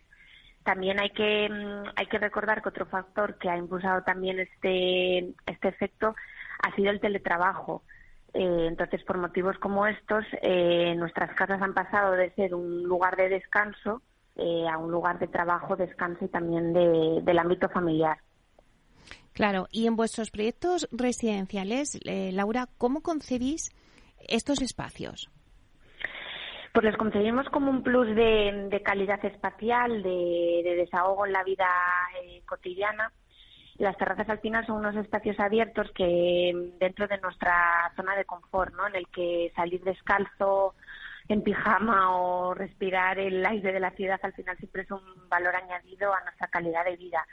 [0.63, 5.19] También hay que mm, hay que recordar que otro factor que ha impulsado también este
[5.45, 6.15] este efecto
[6.63, 7.83] ha sido el teletrabajo.
[8.33, 13.15] Eh, entonces, por motivos como estos, eh, nuestras casas han pasado de ser un lugar
[13.15, 14.01] de descanso
[14.71, 18.19] a un lugar de trabajo, descanso y también del ámbito familiar.
[19.33, 23.69] Claro, y en vuestros proyectos residenciales, Laura, ¿cómo concebís
[24.27, 25.29] estos espacios?
[26.73, 31.67] Pues los concebimos como un plus de, calidad espacial, de, desahogo en la vida
[32.23, 33.11] eh, cotidiana.
[33.77, 38.73] Las terrazas al final son unos espacios abiertos que dentro de nuestra zona de confort,
[38.75, 38.87] ¿no?
[38.87, 40.75] En el que salir descalzo,
[41.29, 45.55] en pijama o respirar el aire de la ciudad al final siempre es un valor
[45.55, 47.25] añadido a nuestra calidad de vida.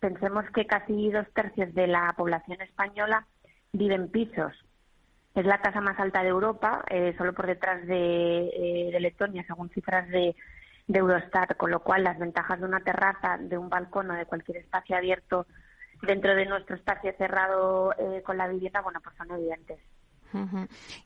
[0.00, 3.26] Pensemos que casi dos tercios de la población española
[3.72, 4.52] vive en pisos
[5.34, 9.44] es la tasa más alta de Europa, eh, solo por detrás de, eh, de Letonia,
[9.46, 10.34] según cifras de,
[10.88, 14.58] Eurostat, con lo cual las ventajas de una terraza, de un balcón o de cualquier
[14.58, 15.46] espacio abierto
[16.02, 19.78] dentro de nuestro espacio cerrado eh, con la vivienda, bueno, pues son evidentes.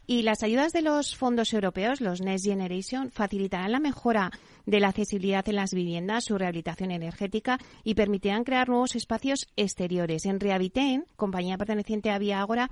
[0.07, 4.31] Y las ayudas de los fondos europeos, los Next Generation, facilitarán la mejora
[4.67, 10.27] de la accesibilidad en las viviendas, su rehabilitación energética y permitirán crear nuevos espacios exteriores.
[10.27, 12.71] En Rehabiten, compañía perteneciente a Vía Agora,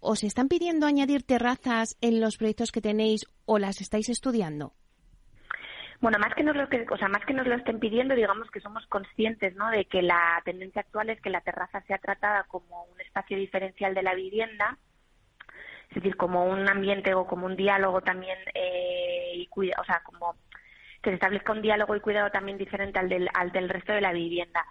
[0.00, 4.72] ¿Os están pidiendo añadir terrazas en los proyectos que tenéis o las estáis estudiando?
[6.00, 8.50] Bueno, más que nos lo que, o sea, más que nos lo estén pidiendo, digamos
[8.50, 9.70] que somos conscientes, ¿no?
[9.70, 13.94] De que la tendencia actual es que la terraza sea tratada como un espacio diferencial
[13.94, 14.78] de la vivienda,
[15.90, 20.00] es decir, como un ambiente o como un diálogo también eh, y cuida, o sea,
[20.02, 20.36] como
[21.02, 24.00] que se establezca un diálogo y cuidado también diferente al del, al del resto de
[24.00, 24.64] la vivienda.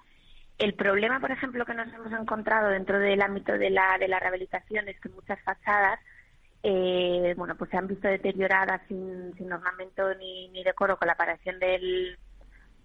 [0.60, 4.20] El problema, por ejemplo, que nos hemos encontrado dentro del ámbito de la, de la
[4.20, 6.00] rehabilitación es que muchas fachadas
[6.62, 11.14] eh, bueno, pues se han visto deterioradas sin, sin ornamento ni, ni decoro con la
[11.14, 12.18] aparición del,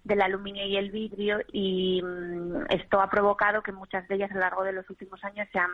[0.05, 4.35] del aluminio y el vidrio y mm, esto ha provocado que muchas de ellas a
[4.35, 5.71] lo largo de los últimos años se han,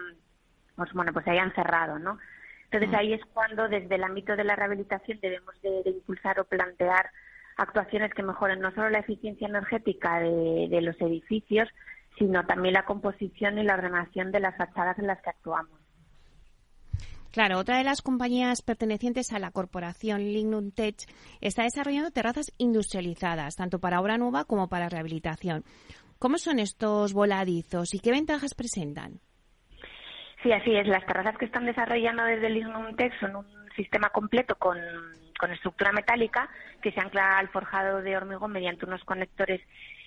[0.75, 2.17] pues, bueno, pues se hayan cerrado, ¿no?
[2.65, 2.95] Entonces mm.
[2.95, 7.11] ahí es cuando desde el ámbito de la rehabilitación debemos de, impulsar o plantear
[7.61, 11.69] actuaciones que mejoren no solo la eficiencia energética de, de los edificios,
[12.17, 15.79] sino también la composición y la ordenación de las fachadas en las que actuamos.
[17.31, 20.97] Claro, otra de las compañías pertenecientes a la corporación Lignum Tech
[21.39, 25.63] está desarrollando terrazas industrializadas, tanto para obra nueva como para rehabilitación.
[26.19, 29.21] ¿Cómo son estos voladizos y qué ventajas presentan?
[30.43, 30.87] Sí, así es.
[30.87, 34.77] Las terrazas que están desarrollando desde Lignum Tech son un sistema completo con,
[35.39, 36.49] con estructura metálica
[36.81, 39.61] que se ancla al forjado de hormigón mediante unos conectores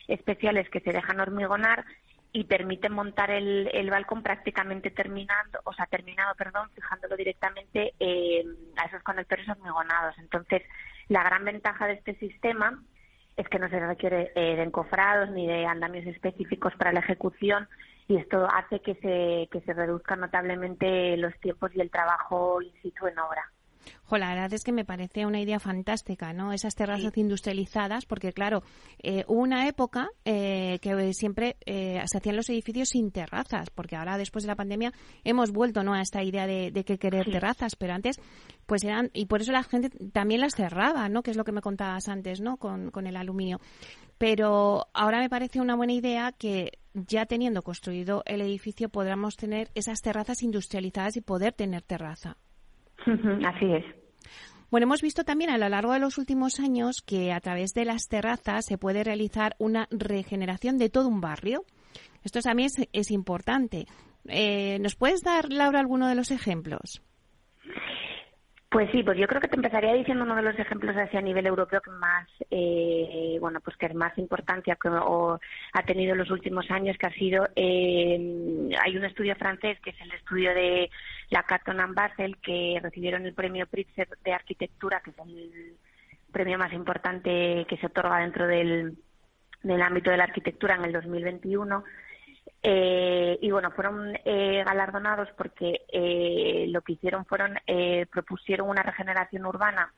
[0.09, 1.85] especiales que se dejan hormigonar
[2.33, 8.45] y permite montar el, el balcón prácticamente terminando, o sea, terminado, perdón, fijándolo directamente eh,
[8.77, 10.19] a esos conectores hormigonados.
[10.19, 10.63] Entonces,
[11.09, 12.83] la gran ventaja de este sistema
[13.37, 17.69] es que no se requiere eh, de encofrados ni de andamios específicos para la ejecución
[18.09, 22.73] y esto hace que se, que se reduzcan notablemente los tiempos y el trabajo in
[22.83, 23.51] situ en obra
[24.19, 26.53] la verdad es que me parece una idea fantástica, ¿no?
[26.53, 28.63] Esas terrazas industrializadas, porque claro,
[29.03, 33.97] eh, hubo una época eh, que siempre eh, se hacían los edificios sin terrazas, porque
[33.97, 34.93] ahora después de la pandemia
[35.25, 35.95] hemos vuelto, ¿no?
[35.95, 38.21] A esta idea de, que querer terrazas, pero antes,
[38.67, 41.23] pues eran, y por eso la gente también las cerraba, ¿no?
[41.23, 42.57] Que es lo que me contabas antes, ¿no?
[42.57, 43.59] Con, con el aluminio.
[44.19, 49.71] Pero ahora me parece una buena idea que ya teniendo construido el edificio podamos tener
[49.75, 52.37] esas terrazas industrializadas y poder tener terraza.
[53.07, 53.85] Así es.
[54.71, 57.85] Bueno, hemos visto también a lo largo de los últimos años que a través de
[57.85, 61.65] las terrazas se puede realizar una regeneración de todo un barrio.
[62.25, 63.87] Esto también es, es importante.
[64.27, 67.03] Eh, ¿Nos puedes dar, Laura, alguno de los ejemplos?
[68.75, 71.21] Pues sí, pues yo creo que te empezaría diciendo uno de los ejemplos así a
[71.21, 76.33] nivel europeo que más, eh, bueno, pues que más importancia que, ha tenido en los
[76.33, 80.91] últimos años, que ha sido, eh, hay un estudio francés que es el estudio de
[81.31, 85.77] la Caton and Basel que recibieron el premio Pritzker de arquitectura, que es el
[86.33, 88.99] premio más importante que se otorga dentro del,
[89.63, 91.85] del ámbito de la arquitectura en el 2021
[92.67, 98.83] eh, y bueno, fueron eh, galardonados porque eh, lo que hicieron fueron, eh, propusieron una
[98.83, 99.93] regeneración urbana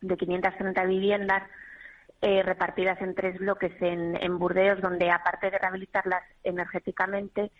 [0.00, 1.44] de 530 viviendas
[2.20, 7.52] eh, repartidas en tres bloques en, Burdeos, donde aparte de rehabilitarlas energéticamente,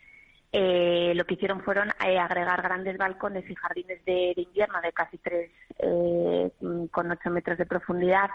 [0.51, 5.19] eh, lo que hicieron fueron agregar grandes balcones y jardines de, de invierno de casi
[5.19, 6.51] tres eh,
[6.91, 8.29] con ocho metros de profundidad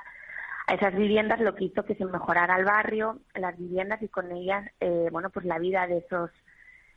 [0.67, 4.31] a esas viviendas, lo que hizo que se mejorara el barrio, las viviendas y con
[4.31, 6.29] ellas, eh, bueno, pues la vida de esos,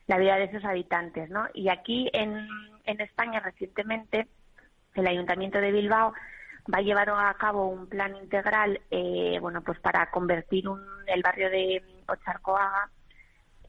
[0.08, 1.46] la vida de esos habitantes, ¿no?
[1.54, 2.48] Y aquí en,
[2.84, 4.26] en España recientemente
[4.94, 6.12] el Ayuntamiento de Bilbao
[6.72, 11.22] va a llevar a cabo un plan integral, eh, bueno, pues para convertir un, el
[11.22, 12.90] barrio de Ocharcoaga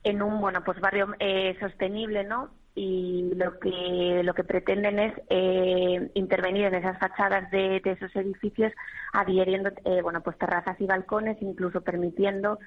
[0.04, 2.50] en un, bueno, pues barrio eh, sostenible, ¿no?
[2.74, 8.72] Y lo que lo que pretenden es eh, intervenir en esas fachadas de, esos edificios
[9.12, 12.60] adhiriendo eh, bueno pues terrazas y balcones incluso permitiendo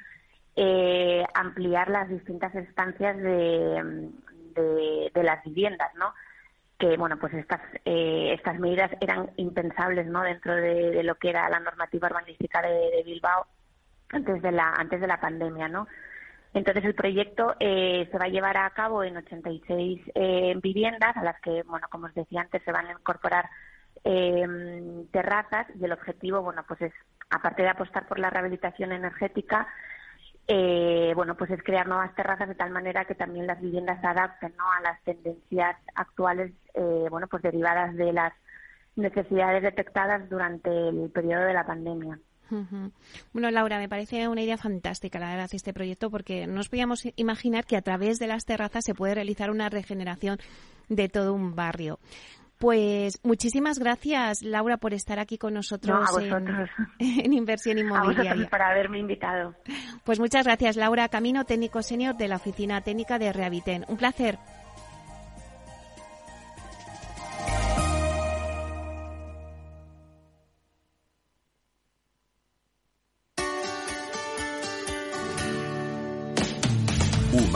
[0.56, 4.10] eh, ampliar las distintas estancias de,
[4.54, 6.12] de, las viviendas no
[6.78, 11.60] que bueno pues estas estas medidas eran impensables no dentro de, lo que era la
[11.60, 13.46] normativa urbanística de Bilbao
[14.10, 15.88] antes de la antes de la pandemia no
[16.54, 21.24] entonces el proyecto eh, se va a llevar a cabo en 86 eh, viviendas a
[21.24, 23.50] las que, bueno, como os decía antes, se van a incorporar
[24.04, 24.46] eh,
[25.10, 26.92] terrazas y el objetivo, bueno, pues es,
[27.30, 29.66] aparte de apostar por la rehabilitación energética,
[30.46, 34.06] eh, bueno, pues es crear nuevas terrazas de tal manera que también las viviendas se
[34.06, 34.70] adapten ¿no?
[34.70, 38.32] a las tendencias actuales, eh, bueno, pues derivadas de las
[38.94, 42.18] necesidades detectadas durante el periodo de la pandemia.
[43.32, 47.02] Bueno, Laura, me parece una idea fantástica, la verdad, este proyecto, porque no nos podíamos
[47.16, 50.38] imaginar que a través de las terrazas se puede realizar una regeneración
[50.88, 51.98] de todo un barrio.
[52.58, 56.08] Pues muchísimas gracias, Laura, por estar aquí con nosotros
[56.98, 58.46] en, Inversión Inmobiliaria.
[58.46, 59.54] A por haberme invitado.
[60.04, 63.84] Pues muchas gracias, Laura Camino, técnico senior de la Oficina Técnica de Rehabiten.
[63.88, 64.38] Un placer.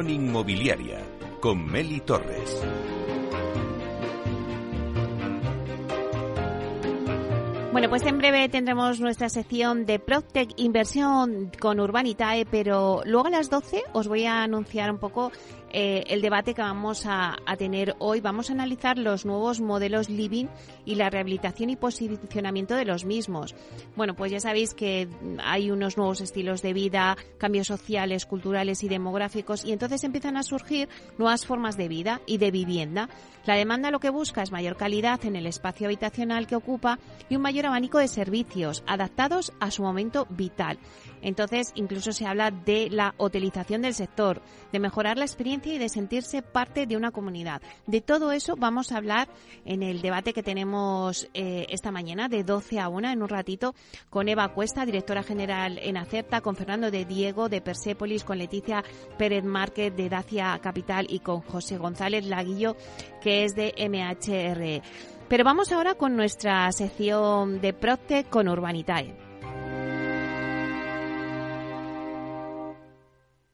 [0.00, 1.00] Inmobiliaria
[1.38, 2.62] con Meli Torres.
[7.72, 13.30] Bueno, pues en breve tendremos nuestra sección de Proctec Inversión con Urbanitae, pero luego a
[13.30, 15.30] las 12 os voy a anunciar un poco
[15.72, 18.20] eh, el debate que vamos a, tener hoy.
[18.20, 20.46] Vamos a analizar los nuevos modelos living
[20.84, 23.54] y la rehabilitación y posicionamiento de los mismos.
[23.96, 25.08] Bueno, pues ya sabéis que
[25.42, 30.42] hay unos nuevos estilos de vida, cambios sociales, culturales y demográficos y entonces empiezan a
[30.42, 33.08] surgir nuevas formas de vida y de vivienda.
[33.44, 36.98] La demanda lo que busca es mayor calidad en el espacio habitacional que ocupa
[37.28, 40.78] y un mayor abanico de servicios adaptados a su momento vital.
[41.22, 44.42] Entonces, incluso se habla de la hotelización del sector,
[44.72, 47.62] de mejorar la experiencia y de sentirse parte de una comunidad.
[47.86, 49.28] De todo eso vamos a hablar
[49.64, 53.74] en el debate que tenemos eh, esta mañana, de 12 a 1, en un ratito,
[54.10, 58.84] con Eva Cuesta, directora general en Acerta, con Fernando de Diego de Persépolis, con Leticia
[59.16, 62.76] Pérez Márquez de Dacia Capital y con José González Laguillo,
[63.20, 64.82] que es de MHR.
[65.28, 69.31] Pero vamos ahora con nuestra sección de Procte con Urbanitae.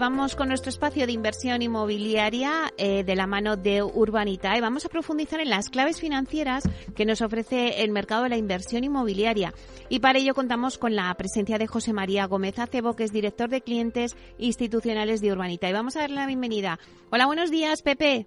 [0.00, 4.56] Vamos con nuestro espacio de inversión inmobiliaria eh, de la mano de Urbanita.
[4.56, 6.64] y Vamos a profundizar en las claves financieras
[6.96, 9.52] que nos ofrece el mercado de la inversión inmobiliaria.
[9.90, 13.50] Y para ello contamos con la presencia de José María Gómez Acebo, que es director
[13.50, 15.68] de clientes institucionales de Urbanita.
[15.68, 16.78] Y vamos a darle la bienvenida.
[17.10, 18.26] Hola, buenos días, Pepe.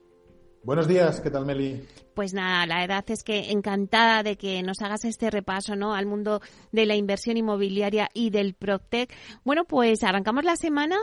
[0.64, 1.82] Buenos días, ¿qué tal Meli?
[2.14, 5.96] Pues nada, la verdad es que encantada de que nos hagas este repaso ¿no?
[5.96, 6.40] al mundo
[6.72, 9.12] de la inversión inmobiliaria y del Proctec.
[9.44, 11.00] Bueno, pues arrancamos la semana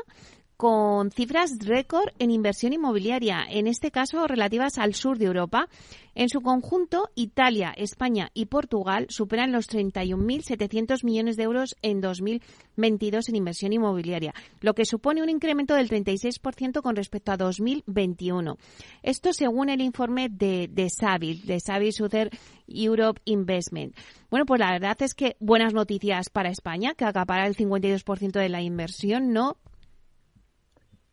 [0.61, 5.71] con cifras récord en inversión inmobiliaria, en este caso relativas al sur de Europa.
[6.15, 13.31] En su conjunto, Italia, España y Portugal superan los 31.700 millones de euros en 2022
[13.31, 18.59] en inversión inmobiliaria, lo que supone un incremento del 36% con respecto a 2021.
[19.03, 22.29] Esto según el informe de, de de Savil Souther
[22.69, 23.97] Europe Investment.
[24.29, 28.49] Bueno, pues la verdad es que buenas noticias para España, que acapara el 52% de
[28.51, 29.57] la inversión, ¿no?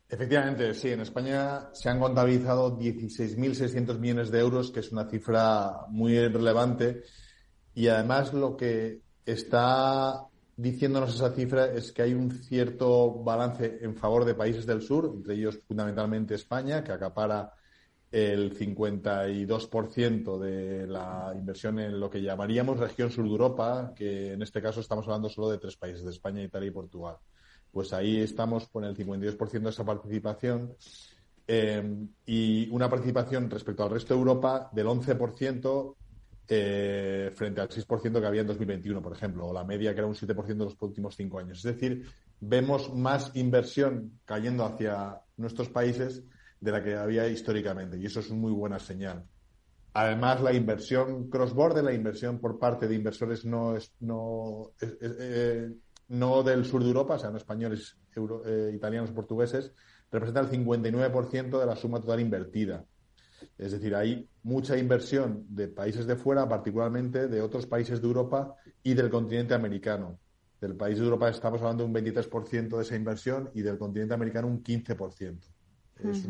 [0.10, 0.90] Efectivamente, sí.
[0.90, 7.04] En España se han contabilizado 16.600 millones de euros, que es una cifra muy relevante.
[7.74, 10.24] Y además lo que está
[10.56, 15.12] diciéndonos esa cifra es que hay un cierto balance en favor de países del sur,
[15.14, 17.54] entre ellos fundamentalmente España, que acapara
[18.10, 24.42] el 52% de la inversión en lo que llamaríamos región sur de Europa, que en
[24.42, 27.18] este caso estamos hablando solo de tres países, de España, Italia y Portugal
[27.78, 30.74] pues ahí estamos con el 52% de esa participación
[31.48, 35.96] eh, y una participación respecto al resto de Europa del 11%
[36.48, 40.08] eh, frente al 6% que había en 2021, por ejemplo, o la media que era
[40.08, 41.60] un 7% de los últimos cinco años.
[41.60, 42.10] Es decir,
[42.40, 46.24] vemos más inversión cayendo hacia nuestros países
[46.60, 49.24] de la que había históricamente y eso es una muy buena señal.
[49.94, 53.94] Además, la inversión cross-border, la inversión por parte de inversores no, es,
[55.00, 55.70] eh,
[56.10, 57.98] no del sur de Europa, o sea, no españoles,
[58.46, 59.74] eh, italianos, portugueses,
[60.12, 62.86] representa el 59% de la suma total invertida.
[63.58, 68.56] Es decir, hay mucha inversión de países de fuera, particularmente de otros países de Europa
[68.84, 70.20] y del continente americano.
[70.60, 74.14] Del país de Europa estamos hablando de un 23% de esa inversión y del continente
[74.14, 75.40] americano un 15%.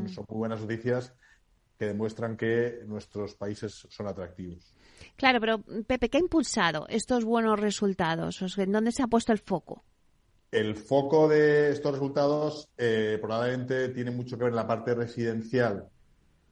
[0.10, 1.14] son muy buenas noticias
[1.78, 4.77] que demuestran que nuestros países son atractivos.
[5.16, 8.42] Claro, pero Pepe, ¿qué ha impulsado estos buenos resultados?
[8.58, 9.84] ¿En dónde se ha puesto el foco?
[10.52, 15.90] El foco de estos resultados eh, probablemente tiene mucho que ver en la parte residencial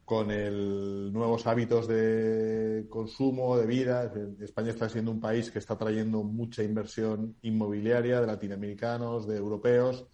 [0.05, 4.11] con el nuevos hábitos de consumo, de vida.
[4.39, 10.05] España está siendo un país que está trayendo mucha inversión inmobiliaria de latinoamericanos, de europeos.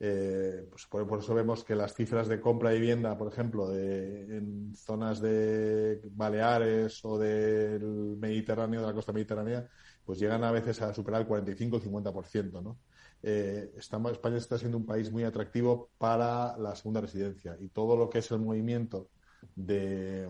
[0.00, 4.36] Eh, pues por, eso vemos que las cifras de compra de vivienda, por ejemplo, de,
[4.36, 9.68] en zonas de Baleares o del Mediterráneo, de la costa mediterránea,
[10.04, 12.78] pues llegan a veces a superar el 45 o 50%, ¿no?
[13.22, 18.10] Eh, España está siendo un país muy atractivo para la segunda residencia y todo lo
[18.10, 19.08] que es el movimiento
[19.54, 20.28] de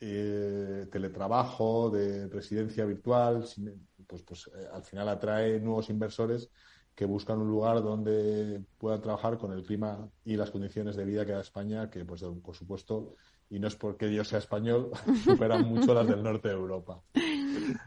[0.00, 3.44] eh, teletrabajo, de residencia virtual,
[4.06, 6.50] pues, pues eh, al final atrae nuevos inversores
[6.98, 11.24] que buscan un lugar donde puedan trabajar con el clima y las condiciones de vida
[11.24, 13.14] que da España, que pues por supuesto,
[13.48, 14.90] y no es porque yo sea español,
[15.24, 17.00] superan mucho las del norte de Europa.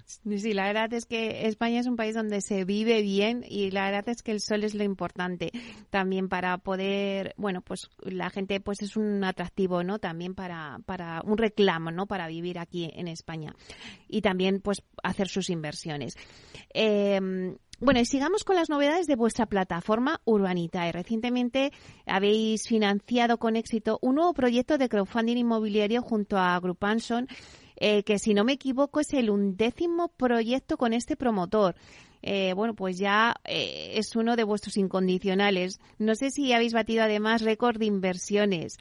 [0.05, 3.91] Sí, la verdad es que España es un país donde se vive bien y la
[3.91, 5.51] verdad es que el sol es lo importante
[5.89, 9.99] también para poder, bueno, pues la gente pues es un atractivo, ¿no?
[9.99, 12.07] También para, para un reclamo, ¿no?
[12.07, 13.53] Para vivir aquí en España
[14.07, 16.15] y también pues hacer sus inversiones.
[16.73, 20.93] Em, bueno, y sigamos con las novedades de vuestra plataforma Urbanitae.
[20.93, 21.73] Recientemente
[22.05, 27.27] habéis financiado con éxito un nuevo proyecto de crowdfunding inmobiliario junto a Grupanson
[27.83, 31.73] eh, que si no me equivoco es el undécimo proyecto con este promotor.
[32.21, 35.79] Eh, bueno, pues ya eh, es uno de vuestros incondicionales.
[35.97, 38.77] No sé si habéis batido además récord de inversiones.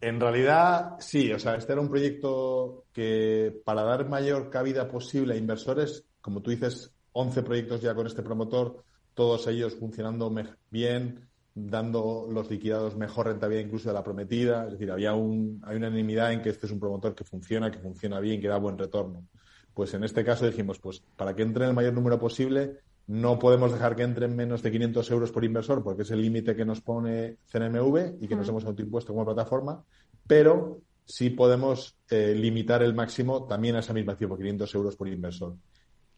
[0.00, 5.34] En realidad, sí, o sea, este era un proyecto que para dar mayor cabida posible
[5.34, 10.32] a inversores, como tú dices, 11 proyectos ya con este promotor, todos ellos funcionando
[10.70, 14.66] bien, dando los liquidados mejor rentabilidad incluso de la prometida.
[14.66, 17.70] Es decir, había un, hay una unanimidad en que este es un promotor que funciona,
[17.70, 19.26] que funciona bien, que da buen retorno.
[19.72, 23.72] Pues en este caso dijimos, pues para que entre el mayor número posible, no podemos
[23.72, 26.82] dejar que entren menos de 500 euros por inversor, porque es el límite que nos
[26.82, 29.82] pone CNMV y que nos hemos autoimpuesto como plataforma,
[30.26, 35.08] pero sí podemos eh, limitar el máximo también a esa misma cifra, 500 euros por
[35.08, 35.54] inversor.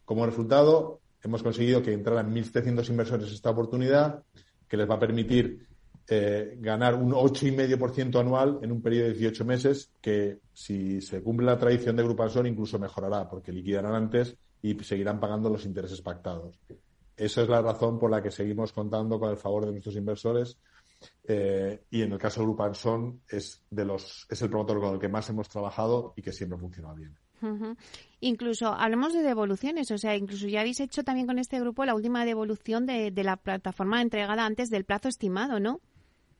[0.09, 4.23] Como resultado, hemos conseguido que entraran 1.700 inversores esta oportunidad
[4.67, 5.67] que les va a permitir
[6.07, 11.45] eh, ganar un 8,5% anual en un periodo de 18 meses, que si se cumple
[11.45, 16.59] la tradición de Grupansor incluso mejorará, porque liquidarán antes y seguirán pagando los intereses pactados.
[17.15, 20.57] Esa es la razón por la que seguimos contando con el favor de nuestros inversores.
[21.23, 24.99] Eh, y en el caso de Grupanson es de los es el promotor con el
[24.99, 27.15] que más hemos trabajado y que siempre funciona bien.
[28.21, 31.95] Incluso hablemos de devoluciones, o sea, incluso ya habéis hecho también con este grupo la
[31.95, 35.79] última devolución de, la plataforma entregada antes del plazo estimado, ¿no?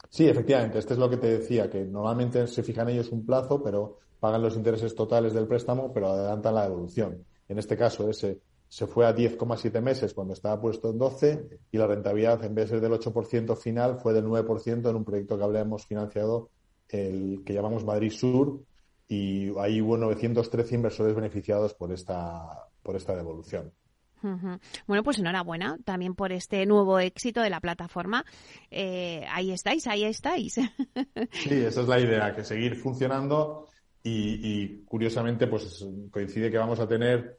[0.09, 0.79] Sí, efectivamente.
[0.79, 4.41] Este es lo que te decía, que normalmente se fijan ellos un plazo, pero pagan
[4.41, 7.23] los intereses totales del préstamo, pero adelantan la devolución.
[7.47, 11.77] En este caso, ese se fue a 10,7 meses cuando estaba puesto en 12 y
[11.77, 15.43] la rentabilidad, en vez de del 8% final, fue del 9% en un proyecto que
[15.43, 16.51] habíamos financiado,
[16.87, 18.61] el que llamamos Madrid Sur,
[19.09, 23.73] y ahí hubo 913 inversores beneficiados por esta, por esta devolución.
[24.85, 28.25] Bueno, pues enhorabuena también por este nuevo éxito de la plataforma.
[28.69, 30.55] Eh, ahí estáis, ahí estáis.
[31.31, 33.67] sí, esa es la idea, que seguir funcionando
[34.03, 37.37] y, curiosamente pues coincide que vamos a tener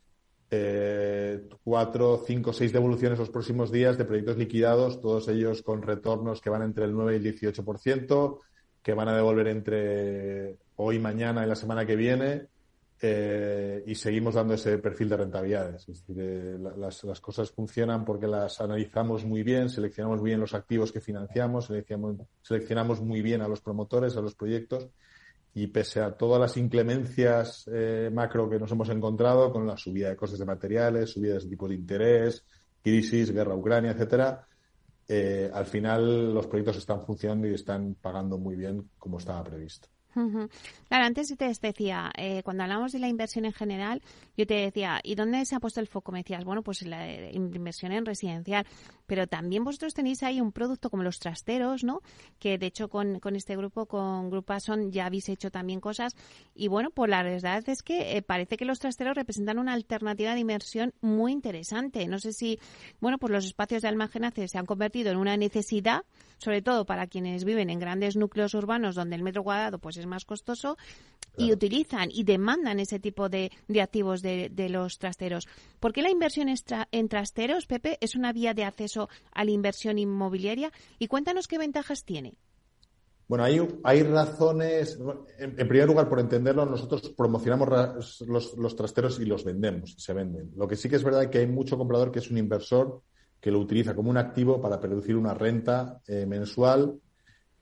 [0.50, 6.40] eh, cuatro, cinco, seis devoluciones los próximos días de proyectos liquidados, todos ellos con retornos
[6.40, 8.38] que van entre el 9 y el 18%,
[8.82, 12.48] que van a devolver entre hoy, mañana y la semana que viene.
[13.02, 15.88] Eh, y seguimos dando ese perfil de rentabilidades.
[15.88, 20.52] Es decir, eh, las, cosas funcionan porque las analizamos muy bien, seleccionamos muy bien los
[20.52, 21.70] activos que financiamos,
[22.42, 24.88] seleccionamos, muy bien a los promotores, a los proyectos
[25.54, 30.10] y pese a todas las inclemencias eh, macro que nos hemos encontrado con la subida
[30.10, 32.44] de costes de materiales, subida de tipos de interés,
[32.82, 34.46] crisis, guerra Ucrania, etcétera,
[35.52, 39.88] al final los proyectos están funcionando y están pagando muy bien como estaba previsto.
[40.12, 44.02] Claro, antes te decía, eh, cuando hablamos de la inversión en general,
[44.36, 46.12] yo te decía, ¿y dónde se ha puesto el foco?
[46.12, 48.66] Me decías, bueno, pues la eh, inversión en residencial,
[49.06, 52.00] pero también vosotros tenéis ahí un producto como los trasteros, ¿no?
[52.38, 56.16] Que de hecho con, este grupo, con Grupason, ya habéis hecho también cosas.
[56.54, 60.34] Y bueno, pues la verdad es que eh, parece que los trasteros representan una alternativa
[60.34, 62.06] de inversión muy interesante.
[62.06, 62.58] No sé si,
[63.00, 66.02] bueno, pues los espacios de almacenaje se han convertido en una necesidad,
[66.40, 70.06] sobre todo para quienes viven en grandes núcleos urbanos donde el metro cuadrado pues es
[70.06, 70.76] más costoso
[71.36, 75.46] y utilizan y demandan ese tipo de, activos de, los trasteros.
[75.78, 79.98] ¿Por qué la inversión en trasteros, Pepe, es una vía de acceso a la inversión
[79.98, 80.72] inmobiliaria?
[80.98, 82.34] Y cuéntanos qué ventajas tiene.
[83.28, 84.98] Bueno, hay, hay razones.
[85.38, 87.68] En, primer lugar, por entenderlo, nosotros promocionamos
[88.26, 90.50] los, trasteros y los vendemos, se venden.
[90.56, 93.02] Lo que sí que es verdad es que hay mucho comprador que es un inversor
[93.40, 97.00] que lo utiliza como un activo para producir una renta eh, mensual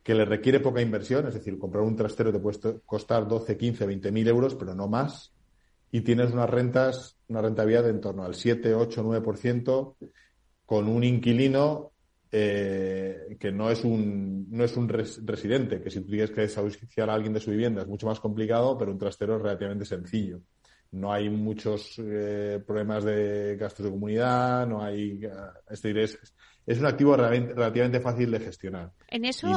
[0.02, 3.86] que le requiere poca inversión, es decir, comprar un trastero te puede costar 12, 15,
[3.86, 5.34] 20 mil euros, pero no más,
[5.92, 9.96] y tienes unas rentas, una rentabilidad de en torno al 7, 8, 9%,
[10.64, 11.92] con un inquilino
[12.30, 17.08] eh, que no es un, no es un residente, que si tú tienes que desahuciar
[17.10, 20.40] a alguien de su vivienda es mucho más complicado, pero un trastero es relativamente sencillo.
[20.90, 25.20] No hay muchos eh, problemas de gastos de comunidad, no hay.
[25.22, 25.30] Eh,
[25.68, 26.34] es, es,
[26.66, 28.92] es un activo relativamente fácil de gestionar.
[29.08, 29.48] En eso,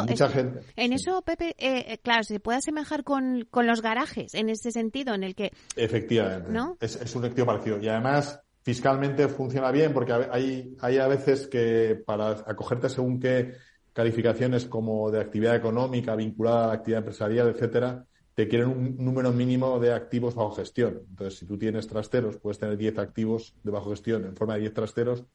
[0.76, 1.56] en eso Pepe,
[2.04, 5.52] claro, se puede asemejar con, con, los garajes, en ese sentido, en el que.
[5.76, 6.52] Efectivamente.
[6.52, 6.78] ¿no?
[6.82, 7.80] Es, es un activo parecido.
[7.80, 13.54] Y además, fiscalmente funciona bien porque hay, hay a veces que para acogerte según qué
[13.94, 18.06] calificaciones como de actividad económica vinculada a la actividad empresarial, etcétera,
[18.36, 21.02] te quieren un número mínimo de activos bajo gestión.
[21.10, 24.62] Entonces, si tú tienes trasteros, puedes tener 10 activos de bajo gestión en forma de
[24.62, 25.26] 10 trasteros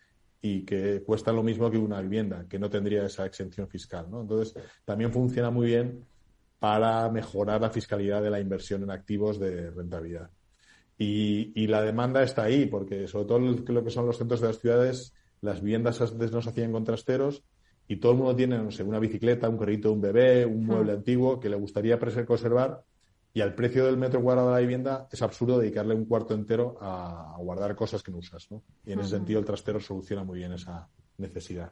[0.40, 4.06] y que cuestan lo mismo que una vivienda, que no tendría esa exención fiscal.
[4.10, 4.22] ¿no?
[4.22, 6.04] Entonces, también funciona muy bien
[6.58, 10.30] para mejorar la fiscalidad de la inversión en activos de rentabilidad.
[10.98, 14.58] Y, la demanda está ahí, porque sobre todo lo que son los centros de las
[14.58, 17.42] ciudades, las viviendas antes no se hacían con trasteros
[17.88, 20.92] y todo el mundo tiene, no sé, una bicicleta, un carrito un bebé, un mueble
[20.92, 22.82] antiguo que le gustaría conservar
[23.36, 26.78] y al precio del metro cuadrado de la vivienda es absurdo dedicarle un cuarto entero
[26.80, 28.62] a, guardar cosas que no usas, ¿no?
[28.86, 31.70] Y en ese sentido el trastero soluciona muy bien esa necesidad.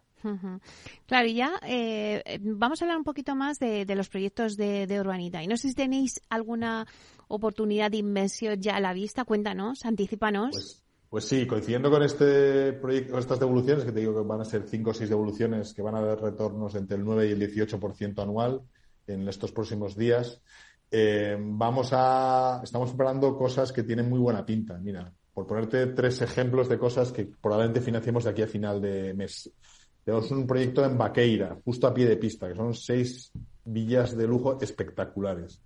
[1.06, 5.00] Claro, y ya eh, vamos a hablar un poquito más de, los proyectos de, de
[5.00, 5.42] Urbanita.
[5.42, 6.86] Y no sé si tenéis alguna
[7.28, 9.24] oportunidad de inversión ya a la vista.
[9.24, 10.50] Cuéntanos, anticipanos.
[10.52, 10.84] Pues,
[11.14, 14.64] pues sí, coincidiendo con este proyecto, estas devoluciones, que te digo que van a ser
[14.66, 18.20] cinco o seis devoluciones que van a dar retornos entre el 9 y el 18%
[18.20, 18.62] anual
[19.06, 20.42] en estos próximos días,
[20.90, 24.76] eh, vamos a, estamos preparando cosas que tienen muy buena pinta.
[24.78, 29.14] Mira, por ponerte tres ejemplos de cosas que probablemente financiemos de aquí a final de
[29.14, 29.48] mes.
[30.04, 33.30] Tenemos un proyecto en Vaqueira, justo a pie de pista, que son seis
[33.64, 35.60] villas de lujo espectaculares.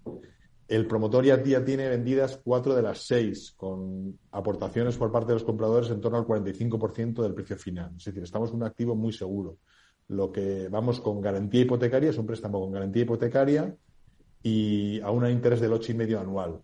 [0.68, 5.44] El promotor ya, tiene vendidas cuatro de las seis, con aportaciones por parte de los
[5.44, 7.94] compradores en torno al 45% del precio final.
[7.96, 9.56] Es decir, estamos en un activo muy seguro.
[10.08, 13.74] Lo que vamos con garantía hipotecaria es un préstamo con garantía hipotecaria
[14.42, 16.60] y a un interés del ocho y medio anual,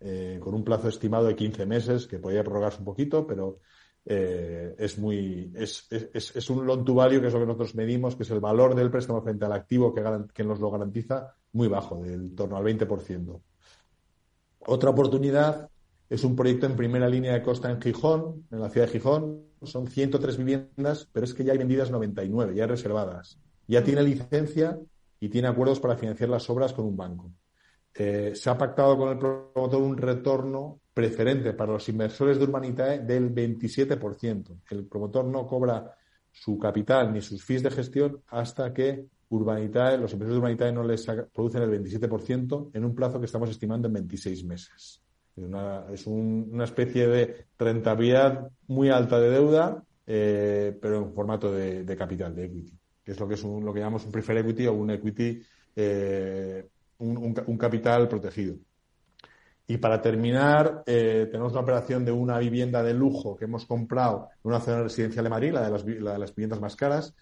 [0.00, 3.60] eh, con un plazo estimado de 15 meses, que podría prorrogarse un poquito, pero
[4.04, 7.74] eh, es muy es, es, es, un loan to value, que es lo que nosotros
[7.74, 10.02] medimos, que es el valor del préstamo frente al activo que,
[10.34, 13.40] que nos lo garantiza muy bajo, del torno al 20%.
[14.60, 15.70] Otra oportunidad
[16.08, 19.42] es un proyecto en primera línea de costa en Gijón, en la ciudad de Gijón.
[19.62, 23.40] Son 103 viviendas, pero es que ya hay vendidas 99, ya reservadas.
[23.66, 24.78] Ya tiene licencia
[25.18, 27.32] y tiene acuerdos para financiar las obras con un banco.
[27.94, 32.98] Eh, se ha pactado con el promotor un retorno preferente para los inversores de Urbanitae
[32.98, 34.60] del 27%.
[34.70, 35.96] El promotor no cobra
[36.30, 40.84] su capital ni sus fees de gestión hasta que Urbanitae, los inversores de Urbanitae no
[40.84, 45.02] les producen el 27% en un plazo que estamos estimando en 26 meses.
[45.36, 51.52] Es una, es una especie de rentabilidad muy alta de deuda, eh, pero en formato
[51.52, 54.66] de, capital, de equity, que es lo que es lo que llamamos un preferred equity
[54.66, 55.42] o un equity,
[55.74, 56.68] eh,
[56.98, 58.56] un capital protegido.
[59.68, 64.28] Y para terminar, eh, tenemos una operación de una vivienda de lujo que hemos comprado
[64.44, 67.14] en una zona residencial de Madrid, la de las, la de las viviendas más caras,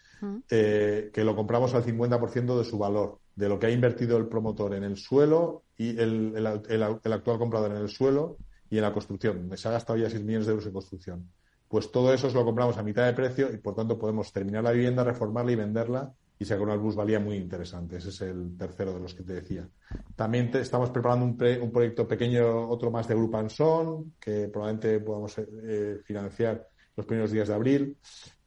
[0.50, 4.26] eh, que lo compramos al 50% de su valor, de lo que ha invertido el
[4.26, 6.62] promotor en el suelo y el, el,
[7.02, 8.36] el, actual comprador en el suelo
[8.70, 11.30] y en la construcción, se ha gastado ya 6 millones de euros en construcción.
[11.68, 14.72] Pues todo eso lo compramos a mitad de precio y por tanto podemos terminar la
[14.72, 17.96] vivienda, reformarla y venderla y sacar una plusvalía muy interesante.
[17.96, 19.68] Ese es el tercero de los que te decía.
[20.16, 25.36] También estamos preparando un, un, proyecto pequeño, otro más de Grupo Anson, que probablemente podamos
[25.38, 26.66] eh, financiar
[26.96, 27.96] los primeros días de abril.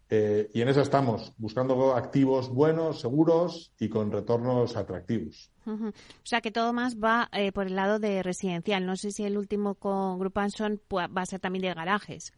[0.10, 5.52] Eh, y en eso estamos, buscando activos buenos, seguros y con retornos atractivos.
[5.66, 5.92] O
[6.24, 8.86] sea que todo más va eh, por el lado de residencial.
[8.86, 12.32] No sé si el último con Grupo Anson va a ser también de garajes.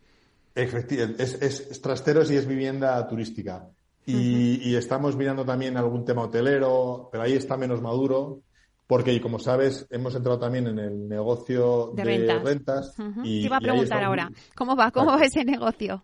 [0.55, 3.69] Efectivamente, es, es trasteros y es vivienda turística.
[4.05, 8.41] Y, estamos mirando también algún tema hotelero, pero ahí está menos maduro,
[8.87, 12.95] porque como sabes, hemos entrado también en el negocio de, rentas.
[13.23, 14.89] y, Te iba a preguntar ahora, ¿cómo va?
[14.91, 16.03] ¿Cómo va ese negocio?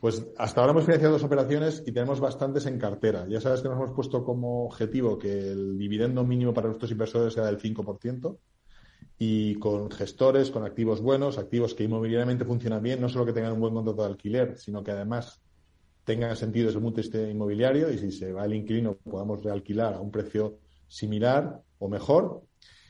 [0.00, 3.26] Pues hasta ahora hemos financiado dos operaciones y tenemos bastantes en cartera.
[3.28, 7.34] Ya sabes que nos hemos puesto como objetivo que el dividendo mínimo para nuestros inversores
[7.34, 8.36] sea del 5%
[9.18, 13.52] y con gestores, con activos buenos, activos que inmobiliariamente funcionan bien, no solo que tengan
[13.54, 15.40] un buen contrato de alquiler, sino que además
[16.08, 20.00] tenga sentido punto de vista inmobiliario y si se va el inquilino podamos realquilar a
[20.00, 20.56] un precio
[20.86, 22.44] similar o mejor.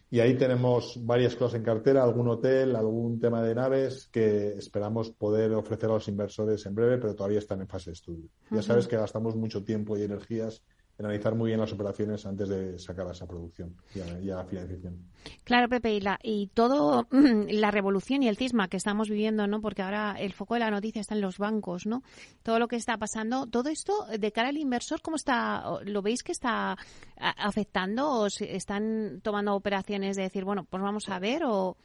[0.08, 5.10] Y ahí tenemos varias cosas en cartera, algún hotel, algún tema de naves que esperamos
[5.10, 8.28] poder ofrecer a los inversores en breve, pero todavía están en fase de estudio.
[8.52, 10.62] Ya sabes que gastamos mucho tiempo y energías
[10.98, 14.98] analizar muy bien las operaciones antes de sacar a esa producción y a, financiación.
[15.44, 17.06] Claro, Pepe, y, la, y todo
[17.48, 19.60] la revolución y el cisma que estamos viviendo, ¿no?
[19.60, 22.02] Porque ahora el foco de la noticia está en los bancos, ¿no?
[22.42, 25.64] Todo lo que está pasando, todo esto de cara al inversor, ¿cómo está?
[25.84, 26.76] ¿Lo veis que está
[27.16, 31.76] afectando o están tomando operaciones de decir, bueno, pues vamos a ver o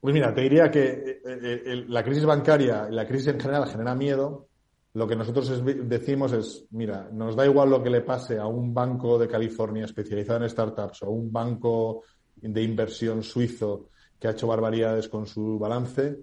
[0.00, 3.68] pues mira, te diría que eh, eh, la crisis bancaria y la crisis en general
[3.68, 4.48] genera miedo,
[4.94, 8.72] lo que nosotros decimos es, mira, nos da igual lo que le pase a un
[8.72, 12.02] banco de California especializado en startups o un banco
[12.36, 16.18] de inversión suizo que ha hecho barbaridades con su balance,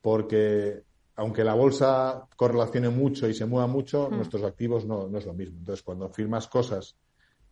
[0.00, 0.82] porque
[1.16, 4.16] aunque la bolsa correlacione mucho y se mueva mucho, hmm.
[4.16, 5.58] nuestros activos no, no, es lo mismo.
[5.58, 6.96] Entonces, cuando firmas cosas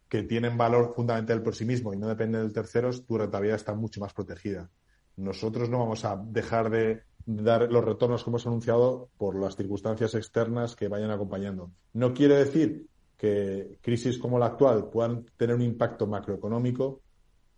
[0.08, 3.74] que tienen valor fundamental por sí mismo y no dependen de terceros, tu rentabilidad está
[3.74, 4.70] mucho más protegida.
[5.16, 10.14] Nosotros no vamos a dejar de dar los retornos que hemos anunciado por las circunstancias
[10.14, 11.72] externas que vayan acompañando.
[11.92, 17.00] No quiere decir que crisis como la actual puedan tener un impacto macroeconómico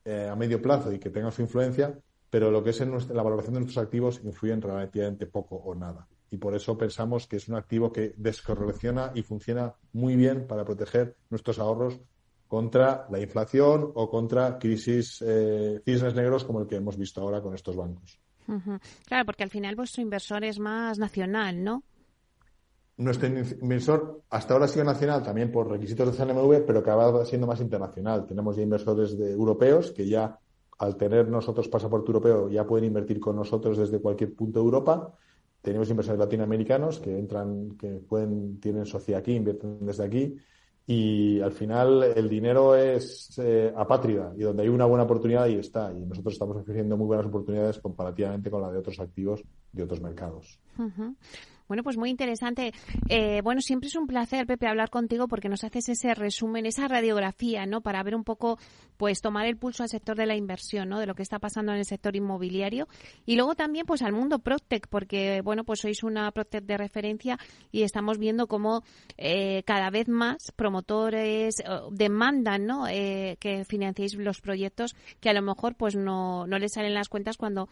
[0.04, 1.98] eh, a medio plazo y que tengan su influencia,
[2.30, 6.08] pero lo que es en la valoración de nuestros activos influyen relativamente poco o nada.
[6.30, 10.64] Y por eso pensamos que es un activo que descorrelaciona y funciona muy bien para
[10.64, 11.98] proteger nuestros ahorros
[12.46, 17.42] contra la inflación o contra crisis, eh, cisnes negros como el que hemos visto ahora
[17.42, 18.18] con estos bancos.
[19.06, 21.82] Claro, porque al final vuestro inversor es más nacional, ¿no?
[22.96, 27.46] Nuestro inversor hasta ahora ha sido nacional también por requisitos de CNMV, pero acaba siendo
[27.46, 28.26] más internacional.
[28.26, 30.38] Tenemos ya inversores de europeos que ya,
[30.78, 35.14] al tener nosotros pasaporte europeo, ya pueden invertir con nosotros desde cualquier punto de Europa.
[35.62, 40.36] Tenemos inversores latinoamericanos que entran, que pueden, tienen sociedad aquí, invierten desde aquí
[40.90, 45.56] y al final el dinero es eh, apátrida y donde hay una buena oportunidad ahí
[45.56, 49.82] está y nosotros estamos ofreciendo muy buenas oportunidades comparativamente con la de otros activos de
[49.82, 50.58] otros mercados.
[51.68, 52.72] Bueno, pues muy interesante.
[53.10, 56.88] Eh, bueno, siempre es un placer, Pepe, hablar contigo porque nos haces ese resumen, esa
[56.88, 57.82] radiografía, ¿no?
[57.82, 58.58] Para ver un poco,
[58.96, 60.98] pues tomar el pulso al sector de la inversión, ¿no?
[60.98, 62.88] De lo que está pasando en el sector inmobiliario.
[63.26, 67.38] Y luego también, pues al mundo Proctec, porque, bueno, pues sois una Proctec de referencia
[67.70, 68.82] y estamos viendo cómo
[69.18, 72.86] eh, cada vez más promotores eh, demandan, ¿no?
[72.88, 77.36] que financiéis los proyectos que a lo mejor, pues no, no les salen las cuentas
[77.36, 77.68] cuando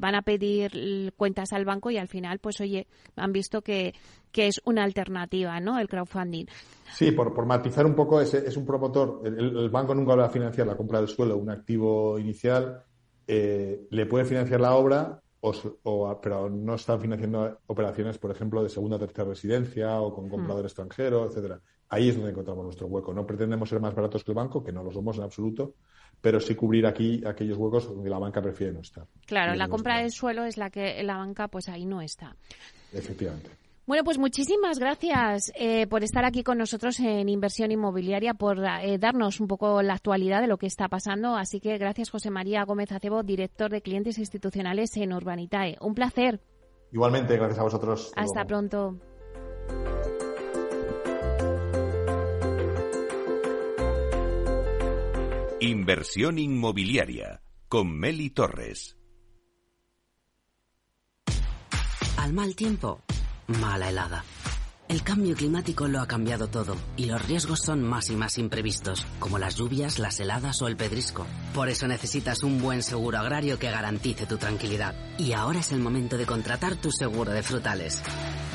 [0.00, 3.94] van a pedir cuentas al banco y al final, pues oye, han visto que,
[4.32, 5.78] es una alternativa, ¿no?
[5.78, 6.44] El crowdfunding.
[6.92, 10.28] Sí, por, por matizar un poco, es, es un promotor, el, banco nunca va a
[10.28, 12.84] financiar la compra del suelo, un activo inicial,
[13.26, 18.68] eh, le puede financiar la obra, o, pero no está financiando operaciones, por ejemplo, de
[18.68, 20.66] segunda o tercera residencia o con comprador hmm.
[20.66, 21.60] extranjero, etcétera.
[21.88, 23.14] Ahí es donde encontramos nuestro hueco.
[23.14, 25.74] No pretendemos ser más baratos que el banco, que no lo somos en absoluto,
[26.20, 29.06] pero sí cubrir aquí aquellos huecos donde la banca prefiere no estar.
[29.26, 32.36] Claro, la compra del suelo es la que la banca pues ahí no está.
[32.92, 33.50] Efectivamente.
[33.86, 38.98] Bueno, pues muchísimas gracias eh, por estar aquí con nosotros en Inversión Inmobiliaria, por eh,
[38.98, 41.36] darnos un poco la actualidad de lo que está pasando.
[41.36, 45.76] Así que gracias, José María Gómez Acebo, director de clientes institucionales en Urbanitae.
[45.80, 46.40] Un placer.
[46.90, 48.12] Igualmente, gracias a vosotros.
[48.16, 48.98] Hasta pronto.
[55.60, 58.95] Inversión Inmobiliaria con Meli Torres.
[62.26, 63.02] Al mal tiempo,
[63.46, 64.24] mala helada.
[64.88, 69.06] El cambio climático lo ha cambiado todo y los riesgos son más y más imprevistos,
[69.20, 71.24] como las lluvias, las heladas o el pedrisco.
[71.54, 74.96] Por eso necesitas un buen seguro agrario que garantice tu tranquilidad.
[75.20, 78.02] Y ahora es el momento de contratar tu seguro de frutales.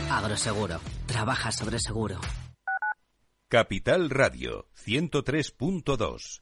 [0.09, 0.81] Agroseguro.
[1.05, 2.19] Trabaja sobre seguro.
[3.47, 6.41] Capital Radio 103.2